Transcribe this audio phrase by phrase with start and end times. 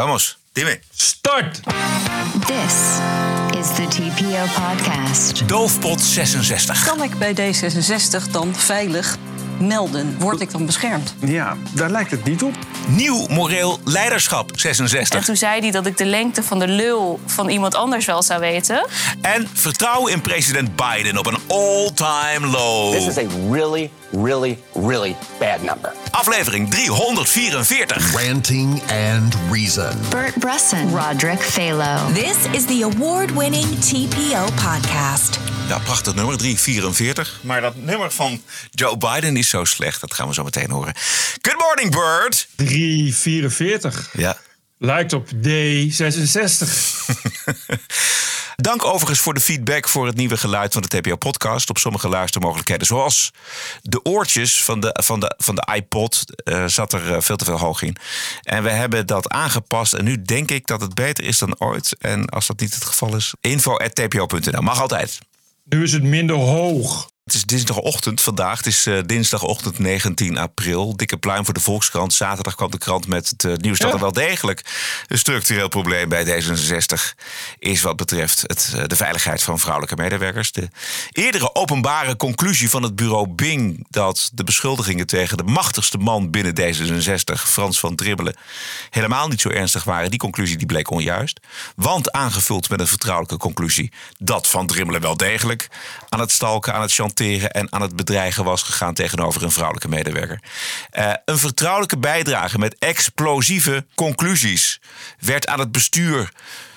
[0.00, 0.80] Vamos, dime.
[0.90, 1.60] Start!
[2.46, 2.98] This
[3.58, 5.48] is the TPO podcast.
[5.48, 6.84] Doofpot 66.
[6.84, 9.16] Kan ik bij D66 dan veilig
[9.60, 10.16] melden?
[10.18, 11.14] Word ik dan beschermd?
[11.18, 12.54] Ja, daar lijkt het niet op.
[12.88, 15.24] Nieuw moreel leiderschap En 66.
[15.24, 18.40] toen zei hij dat ik de lengte van de lul van iemand anders wel zou
[18.40, 18.86] weten.
[19.20, 22.92] En vertrouwen in president Biden op een all-time low.
[22.92, 25.92] This is a really, really, really bad number.
[26.10, 28.24] Aflevering 344.
[28.24, 28.82] Ranting
[29.12, 29.92] and Reason.
[30.08, 32.12] Bert Bresson, Roderick Phalo.
[32.12, 35.49] This is the award winning TPO podcast.
[35.70, 37.40] Ja, prachtig nummer, 344.
[37.42, 40.00] Maar dat nummer van Joe Biden is zo slecht.
[40.00, 40.94] Dat gaan we zo meteen horen.
[41.42, 42.48] Good morning, Bird.
[42.56, 44.10] 344.
[44.12, 44.38] Ja.
[44.78, 46.68] Lijkt op D66.
[48.56, 51.70] Dank overigens voor de feedback voor het nieuwe geluid van de TPO-podcast.
[51.70, 53.30] Op sommige luistermogelijkheden, zoals
[53.82, 57.44] de oortjes van de, van de, van de iPod, eh, zat er eh, veel te
[57.44, 57.96] veel hoog in.
[58.42, 59.92] En we hebben dat aangepast.
[59.92, 61.96] En nu denk ik dat het beter is dan ooit.
[61.98, 64.62] En als dat niet het geval is, info.tpo.nl.
[64.62, 65.18] Mag altijd.
[65.70, 67.10] Nu is het minder hoog.
[67.30, 68.56] Het is dinsdagochtend vandaag.
[68.56, 70.96] Het is eh, dinsdagochtend 19 april.
[70.96, 72.12] Dikke pluim voor de Volkskrant.
[72.12, 73.94] Zaterdag kwam de krant met het eh, nieuws dat Ja.
[73.94, 74.64] er wel degelijk
[75.06, 77.14] een structureel probleem bij D66
[77.58, 80.52] is wat betreft het, eh, de veiligheid van vrouwelijke medewerkers.
[80.52, 80.68] De
[81.10, 86.54] eerdere openbare conclusie van het bureau Bing dat de beschuldigingen tegen de machtigste man binnen
[86.54, 88.36] D66, Frans van Dribbelen,
[88.90, 90.10] helemaal niet zo ernstig waren.
[90.10, 91.40] Die conclusie die bleek onjuist.
[91.76, 95.68] Want aangevuld met een vertrouwelijke conclusie dat Van Dribbelen wel degelijk
[96.08, 99.88] aan het stalken, aan het chanteren en aan het bedreigen was gegaan tegenover een vrouwelijke
[99.88, 100.40] medewerker.
[100.90, 104.80] Eh, een vertrouwelijke bijdrage met explosieve conclusies
[105.18, 106.32] werd aan het bestuur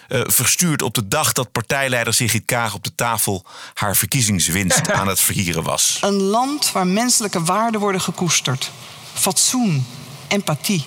[0.08, 5.08] eh, verstuurd op de dag dat partijleider Sigrid Kaag op de tafel haar verkiezingswinst aan
[5.08, 5.98] het verhieren was.
[6.02, 8.72] Een land waar menselijke waarden worden gekoesterd.
[9.14, 9.86] Fatsoen,
[10.28, 10.86] empathie.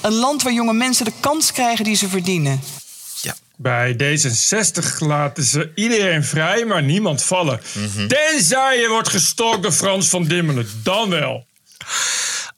[0.00, 2.60] Een land waar jonge mensen de kans krijgen die ze verdienen.
[3.56, 7.60] Bij D66 laten ze iedereen vrij, maar niemand vallen.
[8.08, 10.68] Tenzij je wordt door Frans van Dimmelen.
[10.82, 11.46] Dan wel.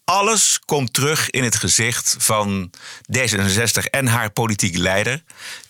[0.05, 2.71] Alles komt terug in het gezicht van
[3.19, 5.23] D66 en haar politieke leider,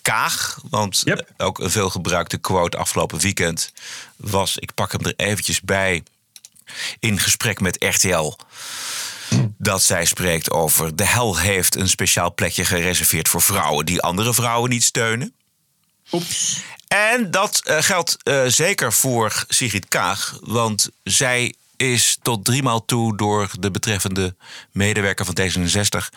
[0.02, 0.60] Kaag.
[0.70, 1.30] Want Yep.
[1.36, 3.72] ook een veelgebruikte quote afgelopen weekend
[4.16, 4.56] was...
[4.56, 6.02] ik pak hem er eventjes bij
[6.98, 8.36] in gesprek met RTL...
[9.58, 10.96] dat zij spreekt over...
[10.96, 13.86] de hel heeft een speciaal plekje gereserveerd voor vrouwen...
[13.86, 15.34] die andere vrouwen niet steunen.
[16.12, 16.60] Oeps.
[16.88, 20.38] En dat eh, geldt eh, zeker voor Sigrid Kaag.
[20.42, 24.36] Want zij is tot driemaal toe door de betreffende
[24.72, 26.16] medewerker van D66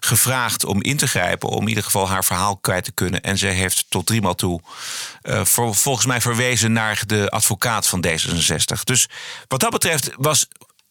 [0.00, 1.48] gevraagd om in te grijpen.
[1.48, 3.20] Om in ieder geval haar verhaal kwijt te kunnen.
[3.20, 4.60] En zij heeft tot driemaal toe
[5.22, 8.82] eh, voor, volgens mij verwezen naar de advocaat van D66.
[8.84, 9.08] Dus
[9.48, 10.48] wat dat betreft was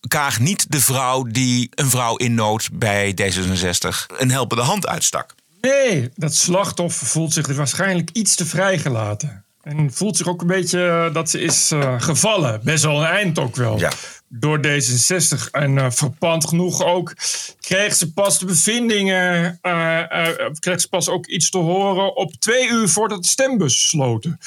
[0.07, 5.35] Kaag niet de vrouw die een vrouw in nood bij D66 een helpende hand uitstak.
[5.61, 9.43] Nee, dat slachtoffer voelt zich waarschijnlijk iets te vrijgelaten.
[9.61, 12.61] En voelt zich ook een beetje eh, dat ze is eh, gevallen.
[12.63, 13.79] Best wel een eind ook wel.
[13.79, 13.91] Ja.
[14.31, 15.51] Door D66.
[15.51, 17.13] En eh verpand genoeg ook
[17.59, 19.57] kreeg ze pas de bevindingen.
[19.61, 20.27] eh,
[20.59, 24.39] kreeg ze pas ook iets te horen op twee uur voordat de stembus sloten.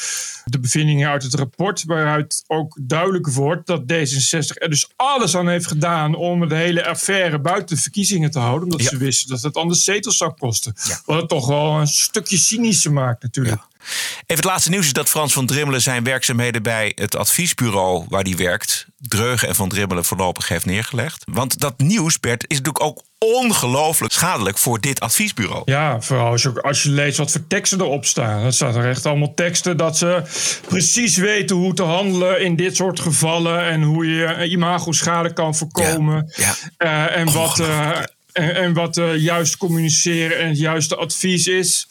[0.45, 5.49] De bevindingen uit het rapport waaruit ook duidelijk wordt dat D66 er dus alles aan
[5.49, 8.63] heeft gedaan om de hele affaire buiten de verkiezingen te houden.
[8.65, 8.89] Omdat Ja.
[8.89, 10.75] ze wisten dat het anders zetels zou kosten.
[10.89, 11.01] Ja.
[11.05, 13.63] Wat het toch wel een stukje cynischer maakt natuurlijk.
[13.83, 18.23] Even het laatste nieuws is dat Frans van Drimmelen zijn werkzaamheden bij het adviesbureau waar
[18.23, 21.25] hij werkt, Dreugen en van Drimmelen voorlopig heeft neergelegd.
[21.31, 25.63] Want dat nieuws, Bert, is natuurlijk ook ongelooflijk schadelijk voor dit adviesbureau.
[25.65, 28.43] Ja, vooral als je, als je leest wat voor teksten erop staan.
[28.43, 30.23] Dat staat er echt allemaal teksten dat ze
[30.69, 33.65] precies weten hoe te handelen in dit soort gevallen.
[33.65, 36.33] En hoe je imago-schade kan voorkomen.
[36.37, 37.99] Ja, Eh, en, wat, eh,
[38.33, 41.89] en, en wat eh, juist communiceren en het juiste advies is.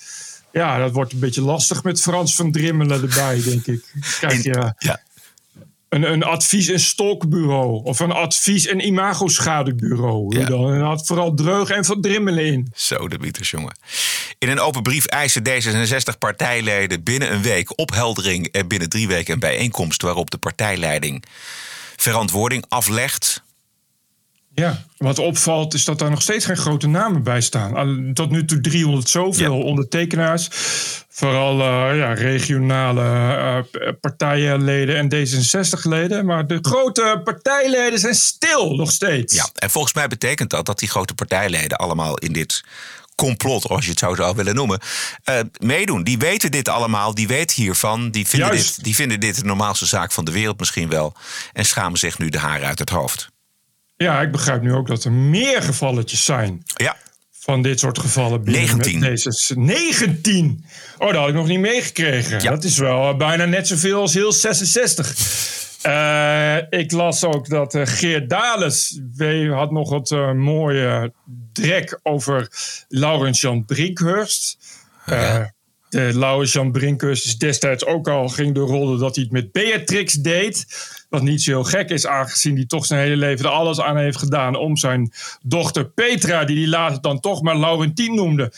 [0.52, 3.94] Ja, dat wordt een beetje lastig met Frans van Drimmelen erbij, denk ik.
[4.20, 5.02] Kijk, In- ja, ja.
[5.90, 7.84] een, een advies- en stokbureau.
[7.84, 10.40] Of een advies- en imago-schadebureau.
[10.40, 10.46] Ja.
[10.46, 12.72] Dan had vooral Dreug en Van Drimmelen in.
[12.76, 13.78] Zo de bieters, jongen.
[14.38, 19.40] In een open brief eisen D66-partijleden binnen een week opheldering en binnen drie weken een
[19.40, 21.24] bijeenkomst waarop de partijleiding
[21.96, 23.44] verantwoording aflegt.
[24.54, 28.14] Ja, wat opvalt is dat daar nog steeds geen grote namen bij staan.
[28.14, 29.64] Tot nu toe 300 zoveel Ja.
[29.64, 30.48] ondertekenaars.
[31.10, 36.26] Vooral eh, ja, regionale eh, p- partijenleden en D66-leden.
[36.26, 39.36] Maar de grote partijleden zijn stil nog steeds.
[39.36, 42.64] Ja, en volgens mij betekent dat dat die grote partijleden allemaal in dit
[43.16, 44.80] complot, als je het zo zou willen noemen,
[45.24, 46.04] eh, meedoen.
[46.04, 48.12] Die weten dit allemaal, die weten hiervan.
[48.12, 48.76] Die vinden, Juist.
[48.76, 51.14] dit, die vinden dit de normaalste zaak van de wereld misschien wel.
[51.54, 53.30] En schamen zich nu de haren uit het hoofd.
[54.02, 56.64] Ja, ik begrijp nu ook dat er meer gevalletjes zijn.
[56.66, 56.98] Ja,
[57.32, 58.64] van dit soort gevallen binnen.
[58.64, 59.00] 19.
[59.00, 60.66] Met deze 19!
[60.98, 62.42] Oh, dat had ik nog niet meegekregen.
[62.42, 62.50] Ja.
[62.50, 65.16] Dat is wel bijna net zoveel als heel 66.
[65.82, 69.02] Eh, ik las ook dat eh, Geert Dales
[69.50, 71.14] had nog het eh, mooie
[71.54, 72.48] drek over
[72.88, 74.58] Laurens-Jan Brinkhurst.
[75.06, 75.44] Eh,
[75.90, 80.14] de Laurens-Jan Brinkhurst is destijds ook al ging de rolde dat hij het met Beatrix
[80.14, 80.66] deed.
[81.12, 83.98] Wat niet zo heel gek is, aangezien hij toch zijn hele leven er alles aan
[83.98, 85.12] heeft gedaan om zijn
[85.44, 88.52] dochter Petra, die hij later dan toch maar Laurentien noemde.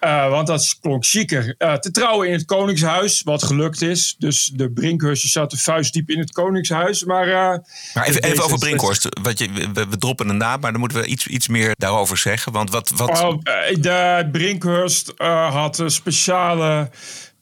[0.00, 1.54] eh, want dat klonk chiquer.
[1.58, 4.14] eh, te trouwen in het Koningshuis, wat gelukt is.
[4.18, 7.04] Dus de Brinkhurstjes zaten vuistdiep in het Koningshuis.
[7.04, 7.58] Maar, eh,
[7.94, 9.06] Maar even, even over D66 Brinkhorst.
[9.22, 12.16] Wat je, we, we droppen een naam, maar dan moeten we iets, iets meer daarover
[12.16, 12.52] zeggen.
[12.52, 12.90] Want wat.
[12.96, 13.38] wat Oh,
[13.80, 16.90] de Brinkhurst eh, had speciale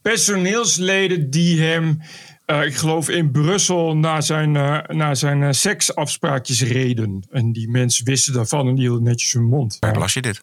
[0.03, 2.03] personeelsleden die hem,
[2.48, 4.52] eh, ik geloof in Brussel, naar zijn,
[4.86, 7.26] naar zijn eh, seksafspraakjes reden.
[7.30, 9.76] En die mensen wisten daarvan en die hielden netjes hun mond.
[9.80, 10.42] waar las je dit?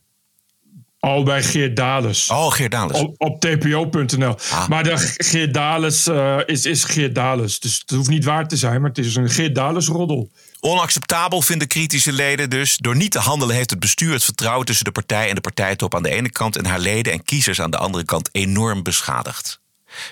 [0.99, 2.29] Al bij Geert Dales.
[2.29, 2.99] Oh, Geert Dales.
[2.99, 4.35] Op, op tpo.nl.
[4.51, 4.67] Ah.
[4.67, 6.07] Maar de Geert Dales
[6.45, 7.59] is, is Geert Dales.
[7.59, 10.31] Dus het hoeft niet waar te zijn, maar het is een Geert Dales roddel.
[10.59, 12.77] Onacceptabel vinden kritische leden dus.
[12.77, 15.95] Door niet te handelen heeft het bestuur het vertrouwen tussen de partij en de partijtop
[15.95, 19.63] aan de ene kant en haar leden en kiezers aan de andere kant enorm beschadigd.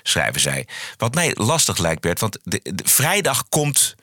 [0.04, 0.68] Schrijven zij.
[0.98, 3.96] Wat mij lastig lijkt, Bert, want de, de- vrijdag komt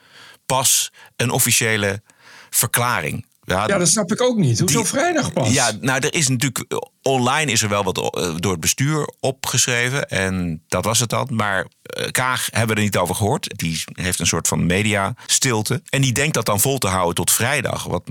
[0.46, 2.02] pas een officiële
[2.50, 3.28] verklaring.
[3.44, 4.58] Ja, dat snap ik ook niet.
[4.60, 5.52] Hoezo Die- vrijdag pas?
[5.52, 6.64] Ja, nou, er is natuurlijk.
[6.72, 10.08] eh, Online is er wel wat eh, door het bestuur opgeschreven.
[10.08, 11.28] En dat was het dan.
[11.32, 13.58] Maar eh, Kaag hebben we er niet over gehoord.
[13.58, 15.82] Die heeft een soort van media-stilte.
[15.88, 17.84] En die denkt dat dan vol te houden tot vrijdag.
[17.84, 18.02] Wat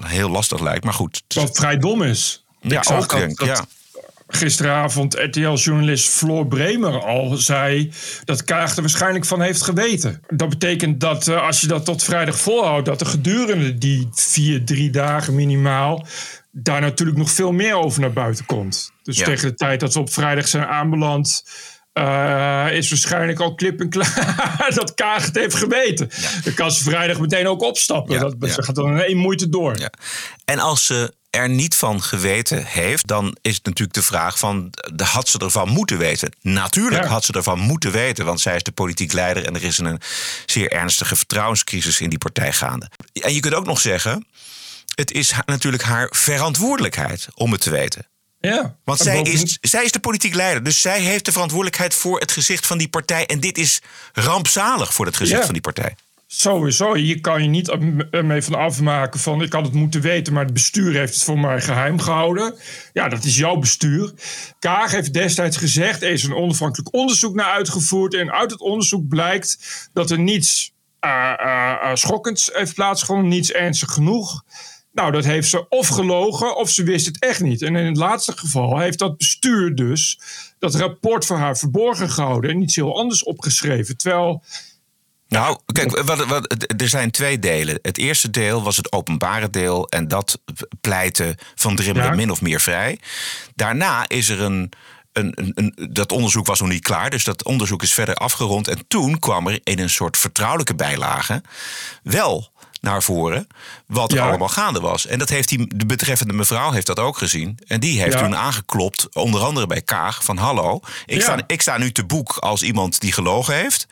[0.00, 0.84] heel lastig lijkt.
[0.84, 1.22] Maar goed.
[1.28, 2.44] Wat vrij dom is.
[2.60, 3.64] Ja, Ik zag ook, dat- denk ik, dat ja.
[4.34, 7.92] Gisteravond RTL-journalist Floor Bremer al zei
[8.24, 10.20] dat Kaag er waarschijnlijk van heeft geweten.
[10.28, 14.64] Dat betekent dat eh, als je dat tot vrijdag volhoudt, dat er gedurende die vier,
[14.64, 16.06] drie dagen minimaal
[16.56, 18.92] daar natuurlijk nog veel meer over naar buiten komt.
[19.02, 19.24] Dus Ja.
[19.24, 21.44] tegen de tijd dat we op vrijdag zijn aanbeland.
[21.92, 26.10] eh, is waarschijnlijk al klip en klaar dat Kaag het heeft geweten.
[26.44, 28.14] Dan kan ze vrijdag meteen ook opstappen.
[28.14, 29.78] Ja, dat ze gaat dan in één moeite door.
[29.78, 29.90] Ja.
[30.44, 34.70] En als ze er niet van geweten heeft, dan is het natuurlijk de vraag van,
[35.02, 36.32] had ze ervan moeten weten?
[36.40, 37.08] Natuurlijk Ja.
[37.08, 40.00] had ze ervan moeten weten, want zij is de politiek leider en er is een
[40.46, 42.90] zeer ernstige vertrouwenscrisis in die partij gaande.
[43.12, 44.26] En je kunt ook nog zeggen,
[44.94, 48.06] het is natuurlijk haar verantwoordelijkheid om het te weten.
[48.40, 48.76] Ja.
[48.84, 50.62] Want zij is, zij is de politiek leider.
[50.62, 53.26] Dus zij heeft de verantwoordelijkheid voor het gezicht van die partij.
[53.26, 53.80] En dit is
[54.12, 55.44] rampzalig voor het gezicht Ja.
[55.44, 55.96] van die partij.
[56.36, 57.76] Sowieso, hier kan je niet
[58.22, 61.38] mee van afmaken van ik had het moeten weten, maar het bestuur heeft het voor
[61.38, 62.54] mij geheim gehouden.
[62.92, 64.12] Ja, dat is jouw bestuur.
[64.58, 69.08] Kaag heeft destijds gezegd, er is een onafhankelijk onderzoek naar uitgevoerd en uit het onderzoek
[69.08, 69.58] blijkt
[69.92, 74.42] dat er niets eh, schokkends heeft plaatsgevonden, niets ernstig genoeg.
[74.92, 77.62] Nou, dat heeft ze of gelogen of ze wist het echt niet.
[77.62, 80.20] En in het laatste geval heeft dat bestuur dus
[80.58, 83.96] dat rapport voor haar verborgen gehouden en iets heel anders opgeschreven.
[83.96, 84.42] Terwijl
[85.28, 87.78] Nou, kijk, wat, wat, er zijn twee delen.
[87.82, 89.88] Het eerste deel was het openbare deel.
[89.88, 90.40] En dat
[90.80, 92.14] pleitte Van Drimmelen Ja.
[92.14, 92.98] min of meer vrij.
[93.54, 94.72] Daarna is er een,
[95.12, 97.10] een, een, een- Dat onderzoek was nog niet klaar.
[97.10, 98.68] Dus dat onderzoek is verder afgerond.
[98.68, 101.42] En toen kwam er in een soort vertrouwelijke bijlage...
[102.02, 102.52] wel
[102.84, 103.46] naar voren
[103.86, 104.28] wat er Ja.
[104.28, 105.06] allemaal gaande was.
[105.06, 107.58] En dat heeft die, de betreffende mevrouw heeft dat ook gezien.
[107.66, 108.20] En die heeft Ja.
[108.22, 110.24] toen aangeklopt, onder andere bij Kaag...
[110.24, 111.22] van hallo, ik, Ja.
[111.22, 113.86] sta, ik sta nu te boek als iemand die gelogen heeft.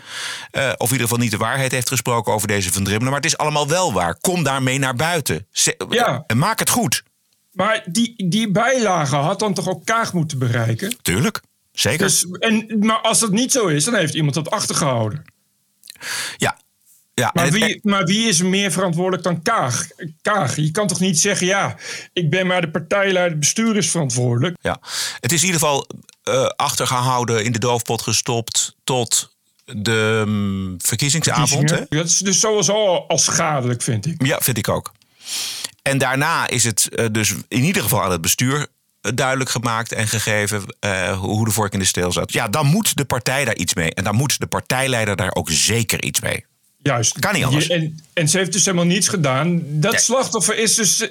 [0.50, 3.12] eh, of in ieder geval niet de waarheid heeft gesproken over deze Van Drimmelen.
[3.12, 4.14] Maar het is allemaal wel waar.
[4.20, 5.46] Kom daarmee naar buiten.
[5.50, 6.24] Ze- Ja.
[6.26, 7.02] En maak het goed.
[7.52, 10.96] Maar die, die bijlage had dan toch ook Kaag moeten bereiken?
[11.02, 11.40] Tuurlijk.
[11.72, 11.98] Zeker.
[12.06, 15.24] Dus, en, maar als dat niet zo is, dan heeft iemand dat achtergehouden.
[16.36, 16.58] ja.
[17.14, 19.86] Ja, Maar het- wie, maar wie is er meer verantwoordelijk dan Kaag?
[20.22, 21.76] Kaag, je kan toch niet zeggen, ja,
[22.12, 24.56] ik ben maar de partijleider, het bestuur is verantwoordelijk.
[24.60, 24.80] Ja,
[25.20, 25.86] het is in ieder geval
[26.22, 31.70] eh, achtergehouden, in de doofpot gestopt tot de mm, verkiezingsavond.
[31.70, 31.80] Hè?
[31.88, 34.26] Dat is dus sowieso al, schadelijk, vind ik.
[34.26, 34.92] Ja, vind ik ook.
[35.82, 38.66] En daarna is het eh, dus in ieder geval aan het bestuur
[39.00, 40.62] eh, duidelijk gemaakt en gegeven
[41.18, 42.32] hoe de vork in de steel zat.
[42.32, 43.94] Ja, dan moet de partij daar iets mee.
[43.94, 46.44] En dan moet de partijleider daar ook zeker iets mee.
[46.82, 47.18] Juist.
[47.18, 47.66] Kan niet anders.
[47.66, 49.62] Je- En, en ze heeft dus helemaal niets gedaan.
[49.66, 50.00] Dat Nee.
[50.00, 51.08] slachtoffer is dus eh,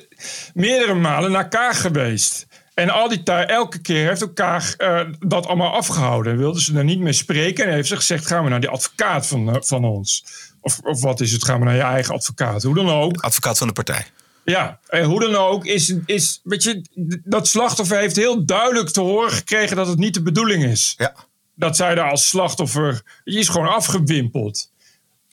[0.53, 2.47] meerdere malen naar Kaag geweest.
[2.73, 6.31] En al die tijd, elke keer heeft Kaag eh, dat allemaal afgehouden.
[6.33, 7.65] En wilde ze daar niet mee spreken.
[7.65, 10.23] En heeft ze gezegd, gaan we naar die advocaat van, eh, van ons.
[10.61, 12.63] Of, of wat is het, gaan we naar je eigen advocaat.
[12.63, 13.21] Hoe dan ook.
[13.21, 14.05] Advocaat van de partij.
[14.45, 16.81] Ja, en hoe dan ook is, is weet je,
[17.23, 20.93] dat slachtoffer heeft heel duidelijk te horen gekregen dat het niet de bedoeling is.
[20.97, 21.15] Ja.
[21.55, 24.71] Dat zij daar als slachtoffer, die is gewoon afgewimpeld.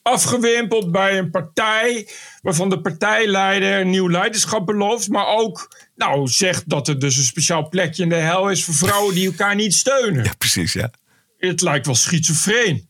[0.09, 2.09] Afgewimpeld bij een partij
[2.43, 7.69] waarvan de partijleider nieuw leiderschap belooft, maar ook nou, zegt dat er dus een speciaal
[7.69, 10.25] plekje in de hel is voor vrouwen die elkaar niet steunen.
[10.25, 10.91] Ja, precies, ja.
[11.39, 12.89] Het lijkt wel schizofreen.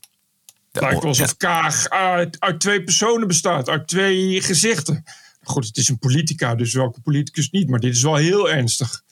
[0.71, 5.03] Het lijkt wel alsof Kaag uit, uit twee personen bestaat, uit twee gezichten.
[5.43, 9.03] Goed, het is een politica, dus welke politicus niet, maar dit is wel heel ernstig.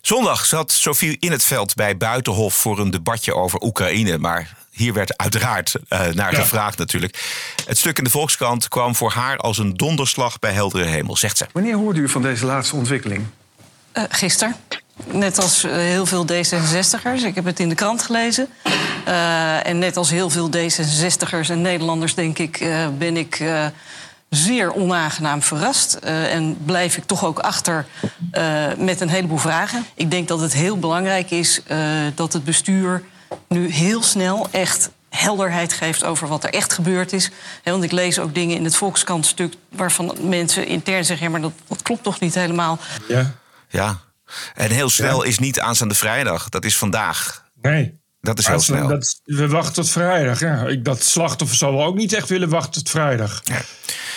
[0.00, 4.18] Zondag zat Sofie in het veld bij Buitenhof voor een debatje over Oekraïne.
[4.18, 6.38] Maar hier werd uiteraard uh, naar Ja.
[6.40, 7.22] gevraagd natuurlijk.
[7.66, 11.36] Het stuk in de Volkskrant kwam voor haar als een donderslag bij heldere hemel, zegt
[11.36, 11.46] ze.
[11.52, 13.24] Wanneer hoorde u van deze laatste ontwikkeling?
[13.92, 14.56] Eh, gisteren.
[15.04, 17.24] Net als eh, heel veel D66'ers.
[17.24, 18.48] Ik heb het in de krant gelezen.
[19.04, 23.66] Eh, en net als heel veel D66'ers en Nederlanders, denk ik, eh, ben ik eh,
[24.28, 25.94] zeer onaangenaam verrast.
[25.94, 27.86] Eh, en blijf ik toch ook achter
[28.30, 29.84] eh, met een heleboel vragen.
[29.94, 31.78] Ik denk dat het heel belangrijk is eh,
[32.14, 33.02] dat het bestuur
[33.48, 37.30] nu heel snel echt helderheid geeft over wat er echt gebeurd is.
[37.62, 39.54] Hè, want ik lees ook dingen in het Volkskrant-stuk...
[39.68, 41.26] waarvan mensen intern zeggen...
[41.26, 42.78] ja, maar dat, dat klopt toch niet helemaal.
[43.08, 43.34] Ja.
[43.68, 43.98] Ja.
[44.54, 46.48] En heel snel is niet aanstaande vrijdag.
[46.48, 47.44] Dat is vandaag.
[47.62, 48.00] Nee.
[48.22, 48.88] Dat is heel snel.
[48.88, 50.40] dat- we wachten tot vrijdag.
[50.40, 50.66] Ja.
[50.66, 53.42] Ik, dat slachtoffer zal wel ook niet echt willen wachten tot vrijdag.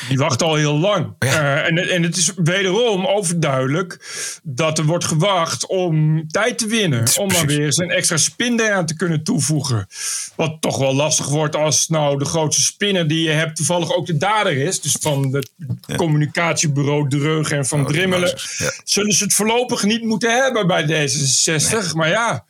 [0.09, 1.13] Die wacht al heel lang.
[1.19, 3.99] Eh, en, en het is wederom overduidelijk
[4.43, 7.07] dat er wordt gewacht om tijd te winnen.
[7.19, 9.87] Om maar weer eens een extra spin eraan te kunnen toevoegen.
[10.35, 14.05] Wat toch wel lastig wordt als nou de grootste spinner die je hebt toevallig ook
[14.05, 14.81] de dader is.
[14.81, 15.49] Dus van het
[15.97, 18.37] communicatiebureau Dreugen en Van Oh, Drimmelen.
[18.57, 18.71] Ja.
[18.83, 21.93] Zullen ze het voorlopig niet moeten hebben bij D66.
[21.93, 22.45] Maar ja...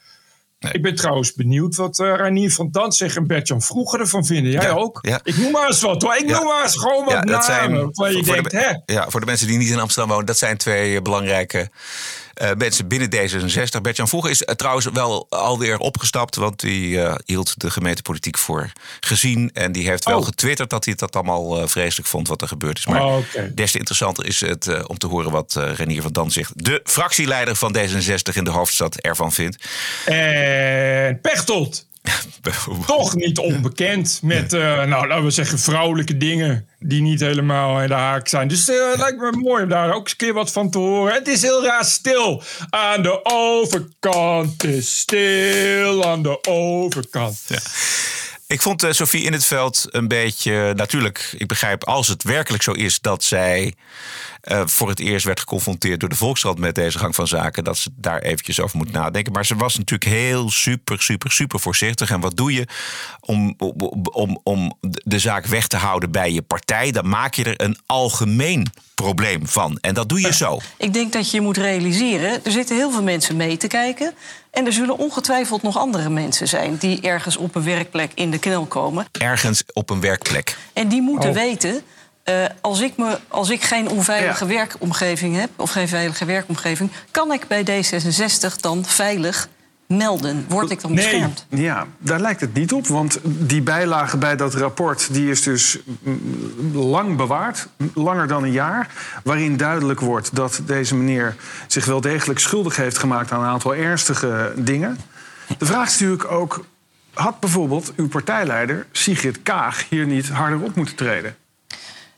[0.72, 4.52] Ik ben trouwens benieuwd wat eh Ranier van Dantzig en Bertjan Vroeger ervan vinden.
[4.52, 5.00] Jij Ja, ook?
[5.02, 5.20] ja.
[5.24, 6.16] Ik noem maar eens wat hoor.
[6.16, 7.90] Ik noem maar eens gewoon wat zijn namen.
[7.94, 8.94] Waar je voor, denkt, de, hè?
[8.94, 11.70] ja, voor de mensen die niet in Amsterdam wonen, dat zijn twee belangrijke
[12.36, 13.82] eh, mensen binnen D66.
[13.82, 18.72] Bert-Jan Vroeger is eh, trouwens wel alweer opgestapt, want die eh, hield de gemeentepolitiek voor
[19.00, 19.50] gezien.
[19.54, 20.26] En die heeft wel Oh.
[20.26, 22.86] getwitterd dat hij dat allemaal vreselijk vond wat er gebeurd is.
[22.86, 23.18] Maar Oh,
[23.54, 27.76] des te interessanter is het om te horen wat Renier van Danzig, de fractieleider van
[27.78, 29.66] D66 in de hoofdstad, ervan vindt.
[30.06, 31.86] En Pechtold.
[32.86, 37.88] Toch niet onbekend met, eh, nou laten we zeggen, vrouwelijke dingen die niet helemaal in
[37.88, 38.48] de haak zijn.
[38.48, 40.78] Dus eh, het lijkt me mooi om daar ook eens een keer wat van te
[40.78, 41.14] horen.
[41.14, 42.44] Het is heel raar stil.
[42.70, 47.40] Aan de overkant is stil, aan de overkant.
[48.48, 50.74] Ik vond eh, Sophie in het veld een beetje.
[50.76, 53.74] Natuurlijk, ik begrijp als het werkelijk zo is dat zij
[54.46, 57.78] eh, voor het eerst werd geconfronteerd door de Volkskrant met deze gang van zaken, dat
[57.78, 59.34] ze daar eventjes over moet nadenken.
[59.34, 62.10] Maar ze was natuurlijk heel super, super, super voorzichtig.
[62.10, 62.68] En wat doe je
[63.20, 66.92] om, om, om, om de zaak weg te houden bij je partij?
[66.92, 69.78] Dan maak je er een algemeen probleem van.
[69.82, 70.60] En dat doe je zo.
[70.78, 74.14] Ik denk dat je moet realiseren, er zitten heel veel mensen mee te kijken.
[74.52, 78.40] En er zullen ongetwijfeld nog andere mensen zijn die ergens op een werkplek in de
[78.40, 79.06] knel komen.
[79.12, 80.58] Ergens op een werkplek.
[80.74, 81.36] En die moeten Oh.
[81.36, 81.82] weten,
[82.26, 87.32] eh, als, ik me, als ik geen onveilige werkomgeving heb, of geen veilige werkomgeving, kan
[87.32, 89.50] ik bij D66 dan veilig
[89.88, 90.46] melden?
[90.50, 91.46] Word ik dan beschermd?
[91.50, 92.88] Ja, daar lijkt het niet op.
[92.88, 95.80] Want die bijlage bij dat rapport die is dus
[96.74, 97.68] lang bewaard.
[97.94, 98.90] Langer dan een jaar.
[99.24, 101.36] Waarin duidelijk wordt dat deze meneer
[101.68, 104.98] zich wel degelijk schuldig heeft gemaakt aan een aantal ernstige dingen.
[105.58, 106.66] De vraag is natuurlijk ook.
[107.14, 111.36] Had bijvoorbeeld uw partijleider Sigrid Kaag hier niet harder op moeten treden?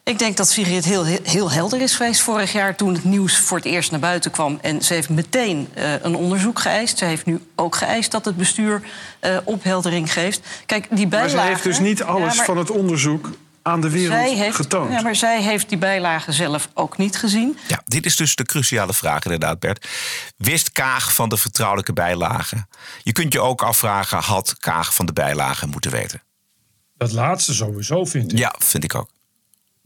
[0.08, 3.58] Ik denk dat Sigrid heel, heel helder is geweest vorig jaar toen het nieuws voor
[3.58, 4.60] het eerst naar buiten kwam.
[4.62, 6.98] En ze heeft meteen eh, een onderzoek geëist.
[6.98, 8.82] Ze heeft nu ook geëist dat het bestuur
[9.20, 10.42] eh, opheldering geeft.
[10.66, 11.40] Kijk, die Maar bijlagen...
[11.40, 13.30] ze heeft dus niet alles Ja, maar van het onderzoek
[13.62, 14.92] aan de wereld zij heeft, getoond.
[14.92, 17.58] Ja, maar zij heeft die bijlagen zelf ook niet gezien.
[17.68, 19.88] Ja, dit is dus de cruciale vraag inderdaad, Bert.
[20.38, 22.70] Wist Kaag van de vertrouwelijke bijlagen?
[23.04, 26.22] Je kunt je ook afvragen, had Kaag van de bijlagen moeten weten?
[26.98, 28.38] Dat laatste sowieso, vind ik.
[28.38, 29.16] Ja, vind ik ook.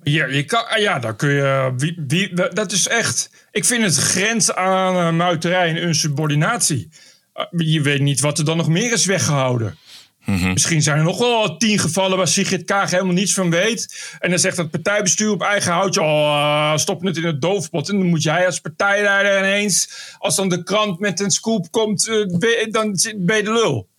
[0.04, 1.74] Ja, je kan, ah ja dan kun je.
[1.78, 3.30] Wie, wie, dat is echt.
[3.52, 6.90] Ik vind het grens aan uh, muiterij en insubordinatie.
[7.36, 9.78] Uh, je weet niet wat er dan nog meer is weggehouden.
[10.26, 10.54] Mhm.
[10.54, 14.16] Misschien zijn er nog wel tien gevallen waar Sigrid Kaag helemaal niets van weet.
[14.20, 17.90] En dan zegt het partijbestuur op eigen houtje: oh, uh, stop het in het doofpot.
[17.90, 22.08] En dan moet jij als partijleider ineens, als dan de krant met een scoop komt,
[22.08, 22.26] uh,
[22.72, 23.90] dan ben je de lul.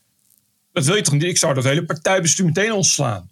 [0.73, 1.23] Dat wil je toch niet?
[1.23, 3.31] Ik zou dat hele partijbestuur meteen ontslaan.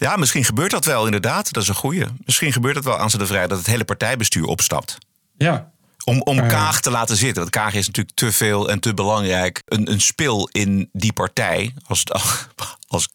[0.00, 1.52] Ja, misschien gebeurt dat wel inderdaad.
[1.52, 2.04] Dat is een goeie.
[2.24, 4.98] Misschien gebeurt het wel aan ze de vrij dat het hele partijbestuur opstapt.
[5.36, 5.70] Ja.
[6.04, 7.38] Om, om Kaag te laten zitten.
[7.42, 9.62] Want Kaag is natuurlijk te veel en te belangrijk.
[9.64, 11.74] Een, een spil in die partij.
[11.86, 12.04] Als,
[12.88, 13.08] als,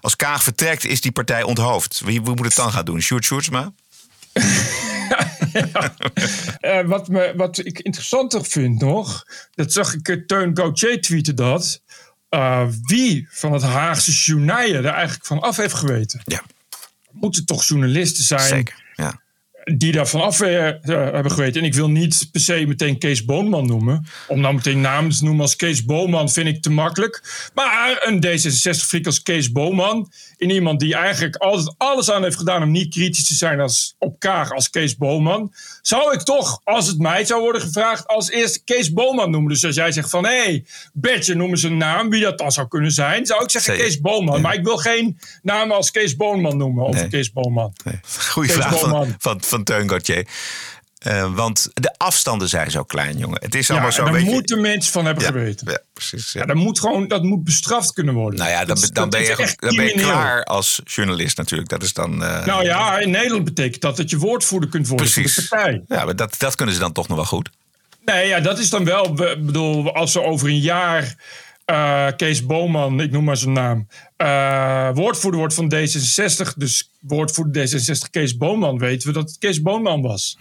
[0.00, 2.00] als Kaag vertrekt, is die partij onthoofd.
[2.00, 3.00] Wie, wie moet het dan gaan doen?
[3.00, 3.72] Sjoerd Sjoerdsma?
[5.52, 5.94] ja.
[6.60, 11.82] uh, wat, me, wat ik interessanter vind nog, dat zag ik Teun Gauthier tweeten dat.
[12.30, 16.20] Eh, wie van het Haagse journaal er eigenlijk van af heeft geweten.
[16.24, 16.42] Ja.
[17.10, 19.20] Moeten toch journalisten zijn Zeker, ja.
[19.64, 21.60] Die daar vanaf eh, eh, hebben geweten.
[21.60, 24.06] En ik wil niet per se meteen Kees Boonman noemen.
[24.28, 27.48] Om nou meteen namen te noemen als Kees Boonman vind ik te makkelijk.
[27.54, 30.10] Maar een D66-freak als Kees Boonman.
[30.36, 33.94] In iemand die eigenlijk altijd alles aan heeft gedaan om niet kritisch te zijn als,
[33.98, 35.52] op Kaag als Kees Boonman.
[35.82, 39.52] Zou ik toch, als het mij zou worden gevraagd, als eerste Kees Boonman noemen.
[39.52, 42.52] Dus als jij zegt van, hé, hey, Bertje, noem eens een naam, wie dat dan
[42.52, 43.26] zou kunnen zijn.
[43.26, 43.76] Zou ik zeggen.
[43.76, 44.40] Kees Boonman.
[44.40, 46.84] Maar ik wil geen namen als Kees Boonman noemen.
[46.84, 47.08] Of Nee.
[47.08, 47.72] Kees Boonman.
[48.28, 50.26] Goeie Kees vraag van, van, van Teun Gauthier.
[50.98, 53.38] Eh, want de afstanden zijn zo klein, jongen.
[53.42, 54.30] Het is Ja, allemaal en zo daar beetje...
[54.30, 55.70] moeten mensen van hebben Ja, geweten.
[55.70, 56.32] Ja, precies.
[56.32, 56.40] Ja.
[56.40, 58.38] Ja, dat moet gewoon dat moet bestraft kunnen worden.
[58.38, 61.36] Nou ja, dan, Dat is- dan, dat ben, je, dan ben je klaar als journalist
[61.36, 61.68] natuurlijk.
[61.70, 62.22] Dat is dan...
[62.24, 65.34] eh, Nou ja, in Nederland betekent dat dat je woordvoerder kunt worden precies.
[65.34, 65.96] voor de partij.
[65.98, 67.50] Ja, maar dat, dat kunnen ze dan toch nog wel goed.
[68.04, 69.04] Nee, ja, dat is dan wel.
[69.30, 71.14] Ik bedoel, als er over een jaar
[71.70, 77.68] eh, Kees Boman, ik noem maar zijn naam, eh, woordvoerder wordt van D66, dus woordvoerder
[77.68, 80.36] D66 Kees Boman, weten we dat het Kees Boman was.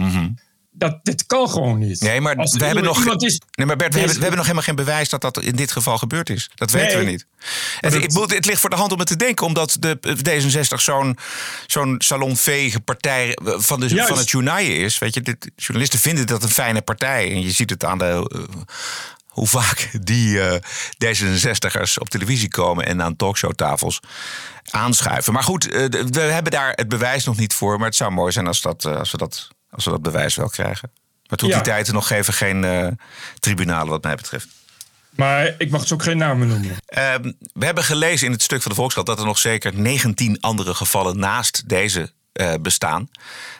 [0.71, 2.01] Dat, dit kan gewoon niet.
[2.01, 3.15] Nee, maar Als we hebben nog.
[3.15, 5.55] is- nee, maar Bert, we, hebben, we hebben nog helemaal geen bewijs dat dat in
[5.55, 6.49] dit geval gebeurd is.
[6.55, 7.05] Dat weten Nee.
[7.05, 7.25] we niet.
[7.79, 10.81] Het, dat- ik het ligt voor de hand om het te denken, omdat de D66
[10.81, 11.17] zo'n
[11.67, 14.07] zo'n salonvege partij van, de, Juist.
[14.09, 14.97] van het United is.
[14.97, 17.31] Weet je, dit, journalisten vinden dat een fijne partij.
[17.31, 18.45] En je ziet het aan de.
[19.39, 20.59] Hoe vaak die eh,
[21.05, 23.99] D66'ers op televisie komen en aan talkshowtafels
[24.69, 25.33] aanschuiven.
[25.33, 27.77] Maar goed, eh, we hebben daar het bewijs nog niet voor.
[27.77, 30.35] Maar het zou mooi zijn als, dat, eh, als, we, dat, als we dat bewijs
[30.35, 30.91] wel krijgen.
[31.27, 31.55] Maar tot Ja.
[31.55, 32.97] die tijd nog even geen
[33.39, 34.47] tribunalen wat mij betreft.
[35.09, 36.77] Maar ik mag dus ook geen namen noemen.
[36.85, 40.37] Ehm, we hebben gelezen in het stuk van de Volkskrant dat er nog zeker 19
[40.39, 42.11] andere gevallen naast deze
[42.61, 43.09] bestaan.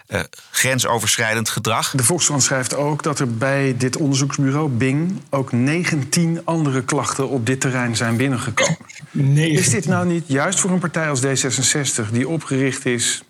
[0.09, 0.19] Eh,
[0.51, 1.91] grensoverschrijdend gedrag.
[1.91, 7.45] De Volkskrant schrijft ook dat er bij dit onderzoeksbureau Bing ook 19 andere klachten op
[7.45, 8.77] dit terrein zijn binnengekomen.
[9.11, 9.51] Nee.
[9.51, 13.23] Is dit nou niet juist voor een partij als D66 die opgericht is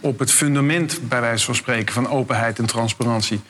[0.00, 3.40] op het fundament, bij wijze van spreken, van openheid en transparantie?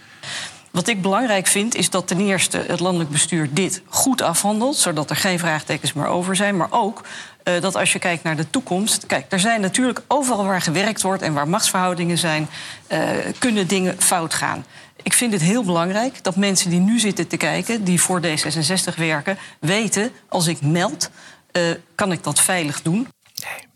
[0.76, 5.10] Wat ik belangrijk vind, is dat ten eerste het landelijk bestuur dit goed afhandelt, zodat
[5.10, 6.56] er geen vraagtekens meer over zijn.
[6.56, 7.02] Maar ook
[7.42, 9.06] eh, dat als je kijkt naar de toekomst.
[9.06, 12.48] Kijk, er zijn natuurlijk overal waar gewerkt wordt en waar machtsverhoudingen zijn,
[12.86, 13.00] eh,
[13.38, 14.64] kunnen dingen fout gaan.
[15.02, 18.94] Ik vind het heel belangrijk dat mensen die nu zitten te kijken, die voor D66
[18.96, 21.10] werken, weten als ik meld,
[21.52, 21.62] eh,
[21.94, 23.08] kan ik dat veilig doen.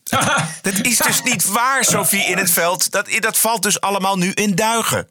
[0.62, 2.90] Dat is dus niet waar, Sophie in het veld.
[2.90, 5.08] Dat, dat valt dus allemaal nu in duigen.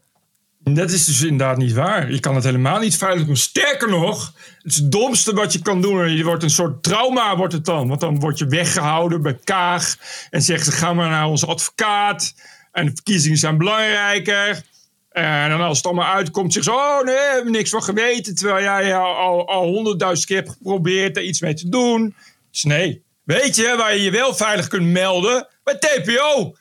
[0.62, 2.12] Dat is dus inderdaad niet waar.
[2.12, 3.36] Je kan het helemaal niet veilig doen.
[3.36, 6.16] Sterker nog, het is het domste wat je kan doen.
[6.16, 7.88] Je wordt een soort trauma, wordt het dan.
[7.88, 9.96] Want dan word je weggehouden bij Kaag.
[10.30, 12.34] En zeggen ze, ga maar naar onze advocaat.
[12.72, 14.62] En de verkiezingen zijn belangrijker.
[15.10, 16.78] En dan als het allemaal uitkomt, zeggen ze...
[16.78, 18.34] oh nee, we hebben niks van geweten.
[18.34, 22.14] Terwijl jij al honderdduizend keer hebt geprobeerd er iets mee te doen.
[22.50, 23.02] Dus nee.
[23.22, 25.48] Weet je waar je je wel veilig kunt melden?
[25.64, 26.54] Bij TPO.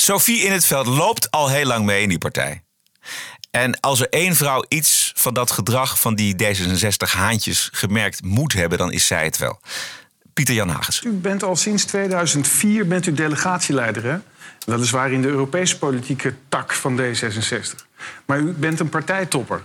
[0.00, 2.62] Sophie in het veld loopt al heel lang mee in die partij.
[3.50, 8.78] En als er één vrouw iets van dat gedrag van die D66-haantjes gemerkt moet hebben,
[8.78, 9.60] dan is zij het wel.
[10.34, 11.02] Pieter Jan Hagens.
[11.04, 14.18] U bent al sinds 2004 bent u delegatieleider, hè?
[14.66, 17.86] Weliswaar in de Europese politieke tak van D66.
[18.26, 19.64] Maar u bent een partijtopper.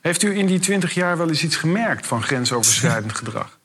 [0.00, 3.58] Heeft u in die 20 jaar wel eens iets gemerkt van grensoverschrijdend gedrag?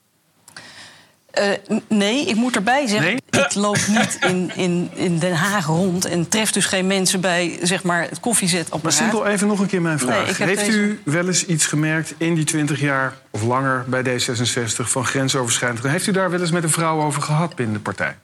[1.36, 3.43] Eh, nee, ik moet erbij zeggen, Nee?
[3.45, 6.06] ik loop niet in, in, in Den Haag rond...
[6.06, 8.93] en tref dus geen mensen bij zeg maar, het Maar koffiezetapparaat.
[8.98, 10.38] simpel even nog een keer mijn vraag.
[10.39, 14.04] Nee, Heeft deze- u wel eens iets gemerkt in die 20 jaar of langer bij
[14.04, 15.84] D66 van grensoverschrijdend?
[15.84, 18.15] Heeft u daar wel eens met een vrouw over gehad binnen de partij?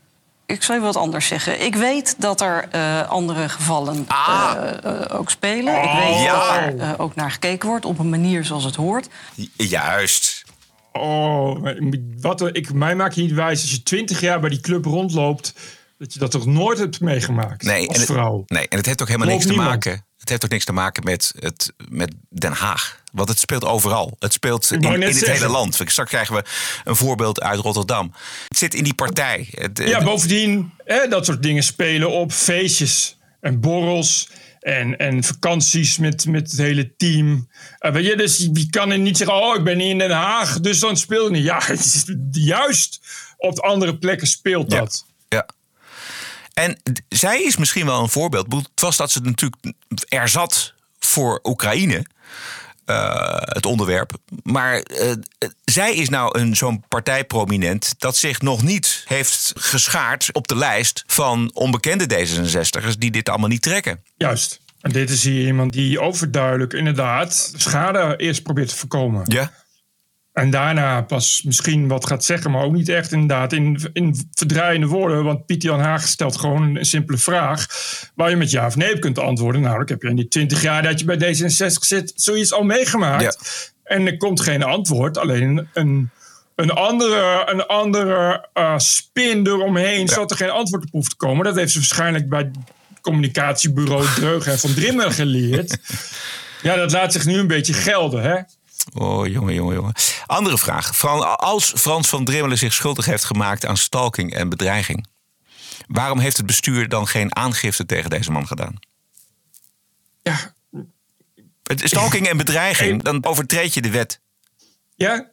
[0.46, 1.62] Ik zal je wat anders zeggen.
[1.66, 4.54] Ik weet dat er eh, andere gevallen Ah.
[4.84, 5.76] eh, ook spelen.
[5.84, 6.34] ik weet ja.
[6.38, 9.08] dat er eh, ook naar gekeken wordt op een manier zoals het hoort.
[9.56, 10.41] Juist.
[10.92, 11.68] Oh,
[12.20, 15.54] wat, ik, mij maak je niet wijs als je twintig jaar bij die club rondloopt...
[15.98, 18.44] dat je dat toch nooit hebt meegemaakt Nee, als en het, vrouw.
[18.48, 19.70] nee, en het heeft ook helemaal niks te niemand.
[19.70, 20.06] maken.
[20.18, 23.00] Het heeft ook niks te maken met, het, met Den Haag.
[23.12, 24.16] Want het speelt overal.
[24.20, 25.34] Het speelt in, in het zeggen.
[25.34, 25.74] hele land.
[25.74, 26.44] Straks krijgen we
[26.84, 28.14] een voorbeeld uit Rotterdam.
[28.48, 29.48] Het zit in die partij.
[29.52, 34.30] Het, Ja, bovendien, hè, dat soort dingen spelen op feestjes en borrels...
[34.62, 37.50] En, en vakanties met, met het hele team.
[37.80, 40.12] Eh, weet je, dus je kan er niet zeggen: Oh, ik ben niet in Den
[40.12, 41.44] Haag, dus dan speelt het niet.
[41.44, 41.62] Ja,
[42.58, 43.00] juist
[43.38, 45.06] op andere plekken speelt dat.
[45.30, 45.46] Ja.
[46.54, 48.46] En d- zij is misschien wel een voorbeeld.
[48.54, 49.74] Ik Het was dat ze natuurlijk
[50.08, 52.06] er zat voor Oekraïne.
[52.86, 54.12] Eh, het onderwerp.
[54.44, 55.12] Maar eh,
[55.66, 61.04] zij is nou een zo'n partijprominent dat zich nog niet heeft geschaard op de lijst
[61.08, 64.04] van onbekende D66'ers die dit allemaal niet trekken.
[64.18, 64.62] Juist.
[64.82, 69.24] En dit is hier iemand die overduidelijk inderdaad schade eerst probeert te voorkomen.
[69.26, 69.52] Ja.
[70.34, 74.88] En daarna pas misschien wat gaat zeggen, maar ook niet echt inderdaad in, in verdraaiende
[74.88, 75.24] woorden.
[75.24, 77.68] Want Pieter Jan Haag stelt gewoon een simpele vraag
[78.16, 79.62] waar je met ja of nee op kunt antwoorden.
[79.62, 82.64] Nou, ik heb je in die 20 jaar dat je bij D66 zit zoiets al
[82.64, 83.74] meegemaakt.
[83.84, 86.10] En er komt geen antwoord, alleen een,
[86.56, 91.46] een andere, een andere uh, spin eromheen, zodat er geen antwoord op hoeft te komen.
[91.46, 92.52] Dat heeft ze waarschijnlijk bij
[93.02, 95.78] communicatiebureau Dreugen en Van Drimmel geleerd.
[96.62, 98.42] Ja, dat laat zich nu een beetje gelden, hè?
[98.94, 99.94] Oh, jongen, jongen, jongen.
[100.26, 101.06] Andere vraag.
[101.38, 105.08] Als Frans van Drimmelen zich schuldig heeft gemaakt aan stalking en bedreiging,
[105.88, 108.80] waarom heeft het bestuur dan geen aangifte tegen deze man gedaan?
[110.22, 110.54] Ja.
[111.64, 114.20] Het stalking en bedreiging, dan overtreed je de wet.
[114.96, 115.30] Ja.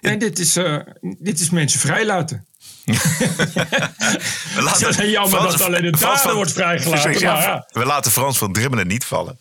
[0.00, 2.46] Nee, dit is, uh, dit is mensen vrijlaten.
[2.84, 7.20] we laten het jammer Frans, dat alleen de dader wordt vrijgelaten.
[7.20, 9.38] Ja, we laten Frans van Drimmelen niet vallen.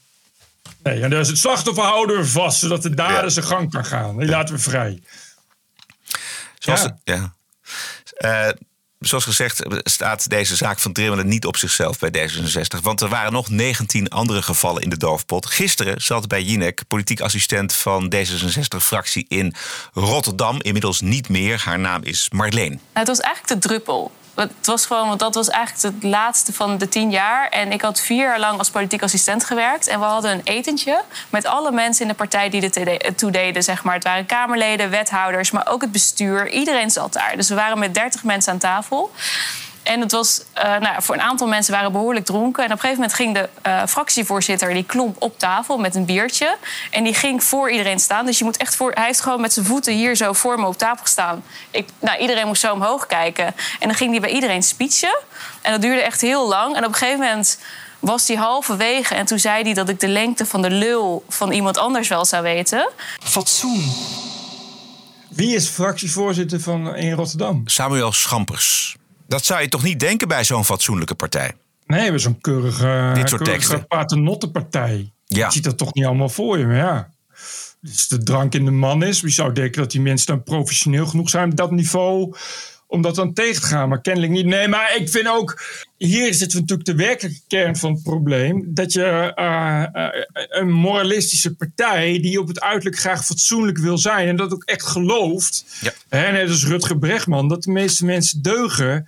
[0.84, 4.18] Nee, en dus het slachtoffer houden we vast, zodat de dader zijn gang kan gaan.
[4.18, 5.02] Die laten we vrij.
[6.60, 7.34] Zoals, ja.
[8.18, 8.50] Uh,
[9.00, 12.82] zoals gezegd staat deze zaak van Drimmelen niet op zichzelf bij D66.
[12.82, 15.46] Want er waren nog 19 andere gevallen in de doofpot.
[15.46, 19.56] Gisteren zat bij Jinek, politiek assistent van D66-fractie in
[19.94, 20.62] Rotterdam.
[20.62, 21.62] Inmiddels niet meer.
[21.66, 22.70] Haar naam is Marleen.
[22.70, 24.12] Nou, het was eigenlijk de druppel.
[24.36, 27.50] Het was gewoon, want dat was eigenlijk het laatste van de tien jaar.
[27.50, 29.88] En ik had vier jaar lang als politiek assistent gewerkt.
[29.88, 33.64] En we hadden een etentje met alle mensen in de partij die er toe deden.
[33.64, 33.94] Zeg maar.
[33.94, 36.50] Het waren Kamerleden, wethouders, maar ook het bestuur.
[36.50, 37.36] Iedereen zat daar.
[37.36, 39.12] Dus we waren met dertig mensen aan tafel.
[39.90, 42.64] En het was, uh, nou, voor een aantal mensen waren behoorlijk dronken.
[42.64, 46.06] En op een gegeven moment ging de uh, fractievoorzitter, die klomp op tafel met een
[46.06, 46.58] biertje.
[46.92, 48.26] En die ging voor iedereen staan.
[48.26, 50.68] Dus je moet echt voor, hij heeft gewoon met zijn voeten hier zo voor me
[50.68, 51.44] op tafel gestaan.
[51.72, 53.46] Ik, nou, iedereen moest zo omhoog kijken.
[53.80, 55.18] En dan ging hij bij iedereen speechen.
[55.62, 56.76] En dat duurde echt heel lang.
[56.76, 57.60] En op een gegeven moment
[58.00, 59.16] was hij halverwege.
[59.16, 62.26] En toen zei hij dat ik de lengte van de lul van iemand anders wel
[62.26, 62.90] zou weten.
[63.24, 63.94] Fatsoen.
[65.30, 67.62] Wie is fractievoorzitter van in Rotterdam?
[67.66, 68.98] Samuel Schampers.
[69.30, 71.52] Dat zou je toch niet denken bij zo'n fatsoenlijke partij?
[71.86, 75.12] Nee, we zo'n keurige, Dit soort keurige paternottenpartij.
[75.26, 75.46] Ja.
[75.46, 77.10] Je ziet dat toch niet allemaal voor je, maar ja.
[77.88, 81.06] Als de drank in de man is, wie zou denken dat die mensen dan professioneel
[81.06, 82.36] genoeg zijn op dat niveau
[82.90, 83.90] om dat dan tegen te gaan.
[83.90, 84.46] Maar kennelijk niet.
[84.46, 85.62] Nee, maar ik vind ook.
[85.98, 88.64] Hier zit natuurlijk de werkelijke kern van het probleem.
[88.68, 92.20] Dat je uh, uh, een moralistische partij.
[92.22, 94.28] die op het uiterlijk graag fatsoenlijk wil zijn.
[94.28, 95.66] en dat ook echt gelooft.
[95.82, 95.92] Ja.
[96.10, 97.48] Hè, net als Rutger Bregman.
[97.48, 99.06] dat de meeste mensen deugen.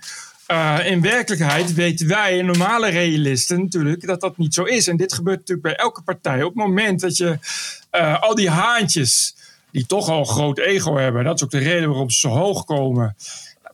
[0.48, 4.86] Uh, in werkelijkheid weten wij, normale realisten natuurlijk, dat dat niet zo is.
[4.86, 6.42] En dit gebeurt natuurlijk bij elke partij.
[6.42, 7.38] Op het moment dat je
[8.20, 9.36] al die haantjes,
[9.70, 12.28] die toch al een groot ego hebben, dat is ook de reden waarom ze zo
[12.28, 13.16] hoog komen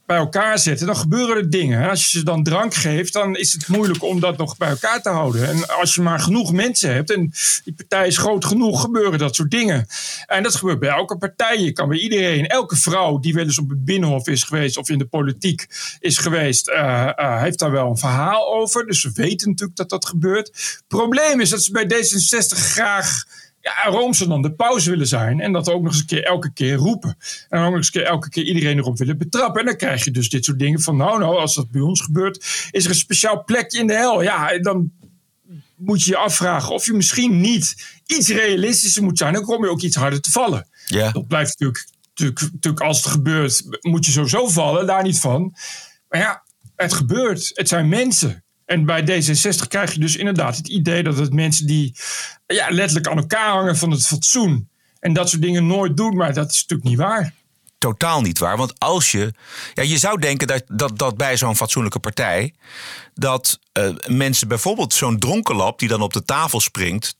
[0.08, 1.88] bij elkaar zetten, dan gebeuren er dingen.
[1.88, 5.02] Als je ze dan drank geeft, dan is het moeilijk om dat nog bij elkaar
[5.02, 5.48] te houden.
[5.48, 7.32] En als je maar genoeg mensen hebt en
[7.64, 9.86] die partij is groot genoeg, gebeuren dat soort dingen.
[10.26, 11.60] En dat gebeurt bij elke partij.
[11.60, 14.88] Je kan bij iedereen, elke vrouw die wel eens op het binnenhof is geweest of
[14.88, 15.66] in de politiek
[16.00, 18.86] is geweest, uh, uh, heeft daar wel een verhaal over.
[18.86, 20.82] Dus ze weten natuurlijk dat dat gebeurt.
[20.86, 23.24] Probleem is dat ze bij D66 graag
[23.68, 25.40] ja, ze dan de pauze willen zijn.
[25.40, 27.16] En dat ook nog eens een keer elke keer roepen.
[27.48, 29.60] En ook nog eens een keer elke keer iedereen erop willen betrappen.
[29.60, 32.00] En dan krijg je dus dit soort dingen van, nou, nou, als dat bij ons
[32.00, 34.22] gebeurt, is er een speciaal plekje in de hel.
[34.22, 34.92] Ja, dan
[35.76, 37.74] moet je je afvragen of je misschien niet
[38.06, 39.32] iets realistischer moet zijn.
[39.32, 40.68] Dan kom je ook iets harder te vallen.
[40.86, 41.10] Ja.
[41.10, 45.54] Dat blijft natuurlijk, natuurlijk, natuurlijk, als het gebeurt, moet je sowieso vallen, daar niet van.
[46.08, 46.42] Maar ja,
[46.76, 47.50] het gebeurt.
[47.54, 48.44] Het zijn mensen.
[48.68, 51.94] En bij D66 krijg je dus inderdaad het idee dat het mensen die
[52.46, 54.68] ja, letterlijk aan elkaar hangen van het fatsoen
[55.00, 57.32] en dat soort dingen nooit doen, maar dat is natuurlijk niet waar.
[57.78, 58.56] Totaal niet waar.
[58.56, 59.32] Want als je.
[59.74, 62.54] Ja, je zou denken dat, dat, dat bij zo'n fatsoenlijke partij.
[63.14, 67.16] dat uh, mensen bijvoorbeeld zo'n dronkenlap die dan op de tafel springt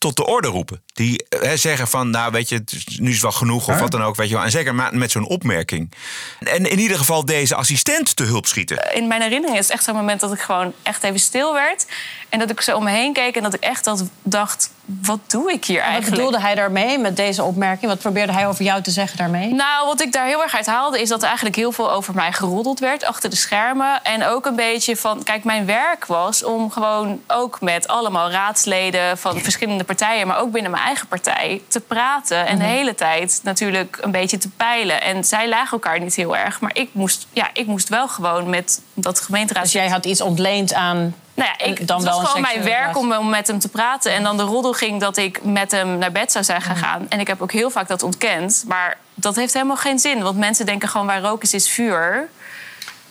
[0.00, 0.82] tot de orde roepen.
[0.92, 2.62] Die hè, zeggen van, nou weet je,
[2.98, 4.16] nu is het wel genoeg of wat dan ook.
[4.16, 4.44] Weet je wel.
[4.44, 5.92] En zeker met zo'n opmerking.
[6.38, 8.94] En in ieder geval deze assistent te hulp schieten.
[8.94, 11.86] In mijn herinnering is het echt zo'n moment dat ik gewoon echt even stil werd.
[12.28, 13.90] En dat ik zo om me heen keek en dat ik echt
[14.22, 14.70] dacht,
[15.02, 16.08] wat doe ik hier eigenlijk?
[16.08, 17.90] Wat bedoelde hij daarmee met deze opmerking?
[17.90, 19.54] Wat probeerde hij over jou te zeggen daarmee?
[19.54, 21.00] Nou, wat ik daar heel erg uit haalde...
[21.00, 24.04] is dat er eigenlijk heel veel over mij geroddeld werd achter de schermen.
[24.04, 25.22] En ook een beetje van...
[25.22, 29.18] Kijk, mijn werk was om gewoon ook met allemaal raadsleden...
[29.18, 31.62] van verschillende partijen, maar ook binnen mijn eigen partij...
[31.68, 32.72] te praten en de mhm.
[32.72, 35.02] hele tijd natuurlijk een beetje te peilen.
[35.02, 36.60] En zij lagen elkaar niet heel erg.
[36.60, 39.62] Maar ik moest, ja, ik moest wel gewoon met dat gemeenteraad...
[39.62, 42.96] Dus jij had iets ontleend aan nou ja, ik, dan het was gewoon mijn werk
[42.96, 44.12] om, om, met hem te praten.
[44.12, 47.06] En dan de roddel ging dat ik met hem naar bed zou zijn gegaan.
[47.08, 48.64] En ik heb ook heel vaak dat ontkend.
[48.66, 50.22] Maar dat heeft helemaal geen zin.
[50.22, 52.28] Want mensen denken gewoon waar rook is, is vuur.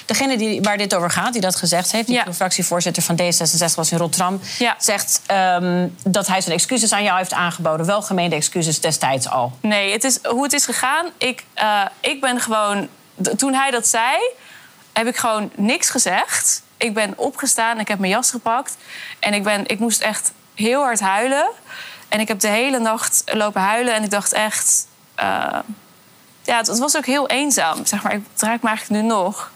[0.05, 2.08] degene die, waar dit over gaat, die dat gezegd heeft...
[2.08, 4.41] die fractievoorzitter van D66 was in Rotterdam...
[4.77, 7.86] zegt ehm, dat hij zijn excuses aan jou heeft aangeboden.
[7.86, 9.51] Welgemeende excuses destijds al.
[9.62, 11.05] Nee, het is, hoe het is gegaan...
[11.17, 12.88] Ik, eh, ik ben gewoon...
[13.38, 14.17] Toen hij dat zei,
[14.93, 16.62] heb ik gewoon niks gezegd.
[16.80, 18.78] Ik ben opgestaan, ik heb mijn jas gepakt.
[19.20, 21.50] En ik, ben, ik moest echt heel hard huilen.
[22.08, 23.94] En ik heb de hele nacht lopen huilen.
[23.94, 24.88] En ik dacht echt...
[25.15, 25.26] eh,
[26.44, 27.86] ja, het, het was ook heel eenzaam.
[27.86, 28.13] Zeg maar.
[28.13, 29.52] Ik raak me eigenlijk nu nog.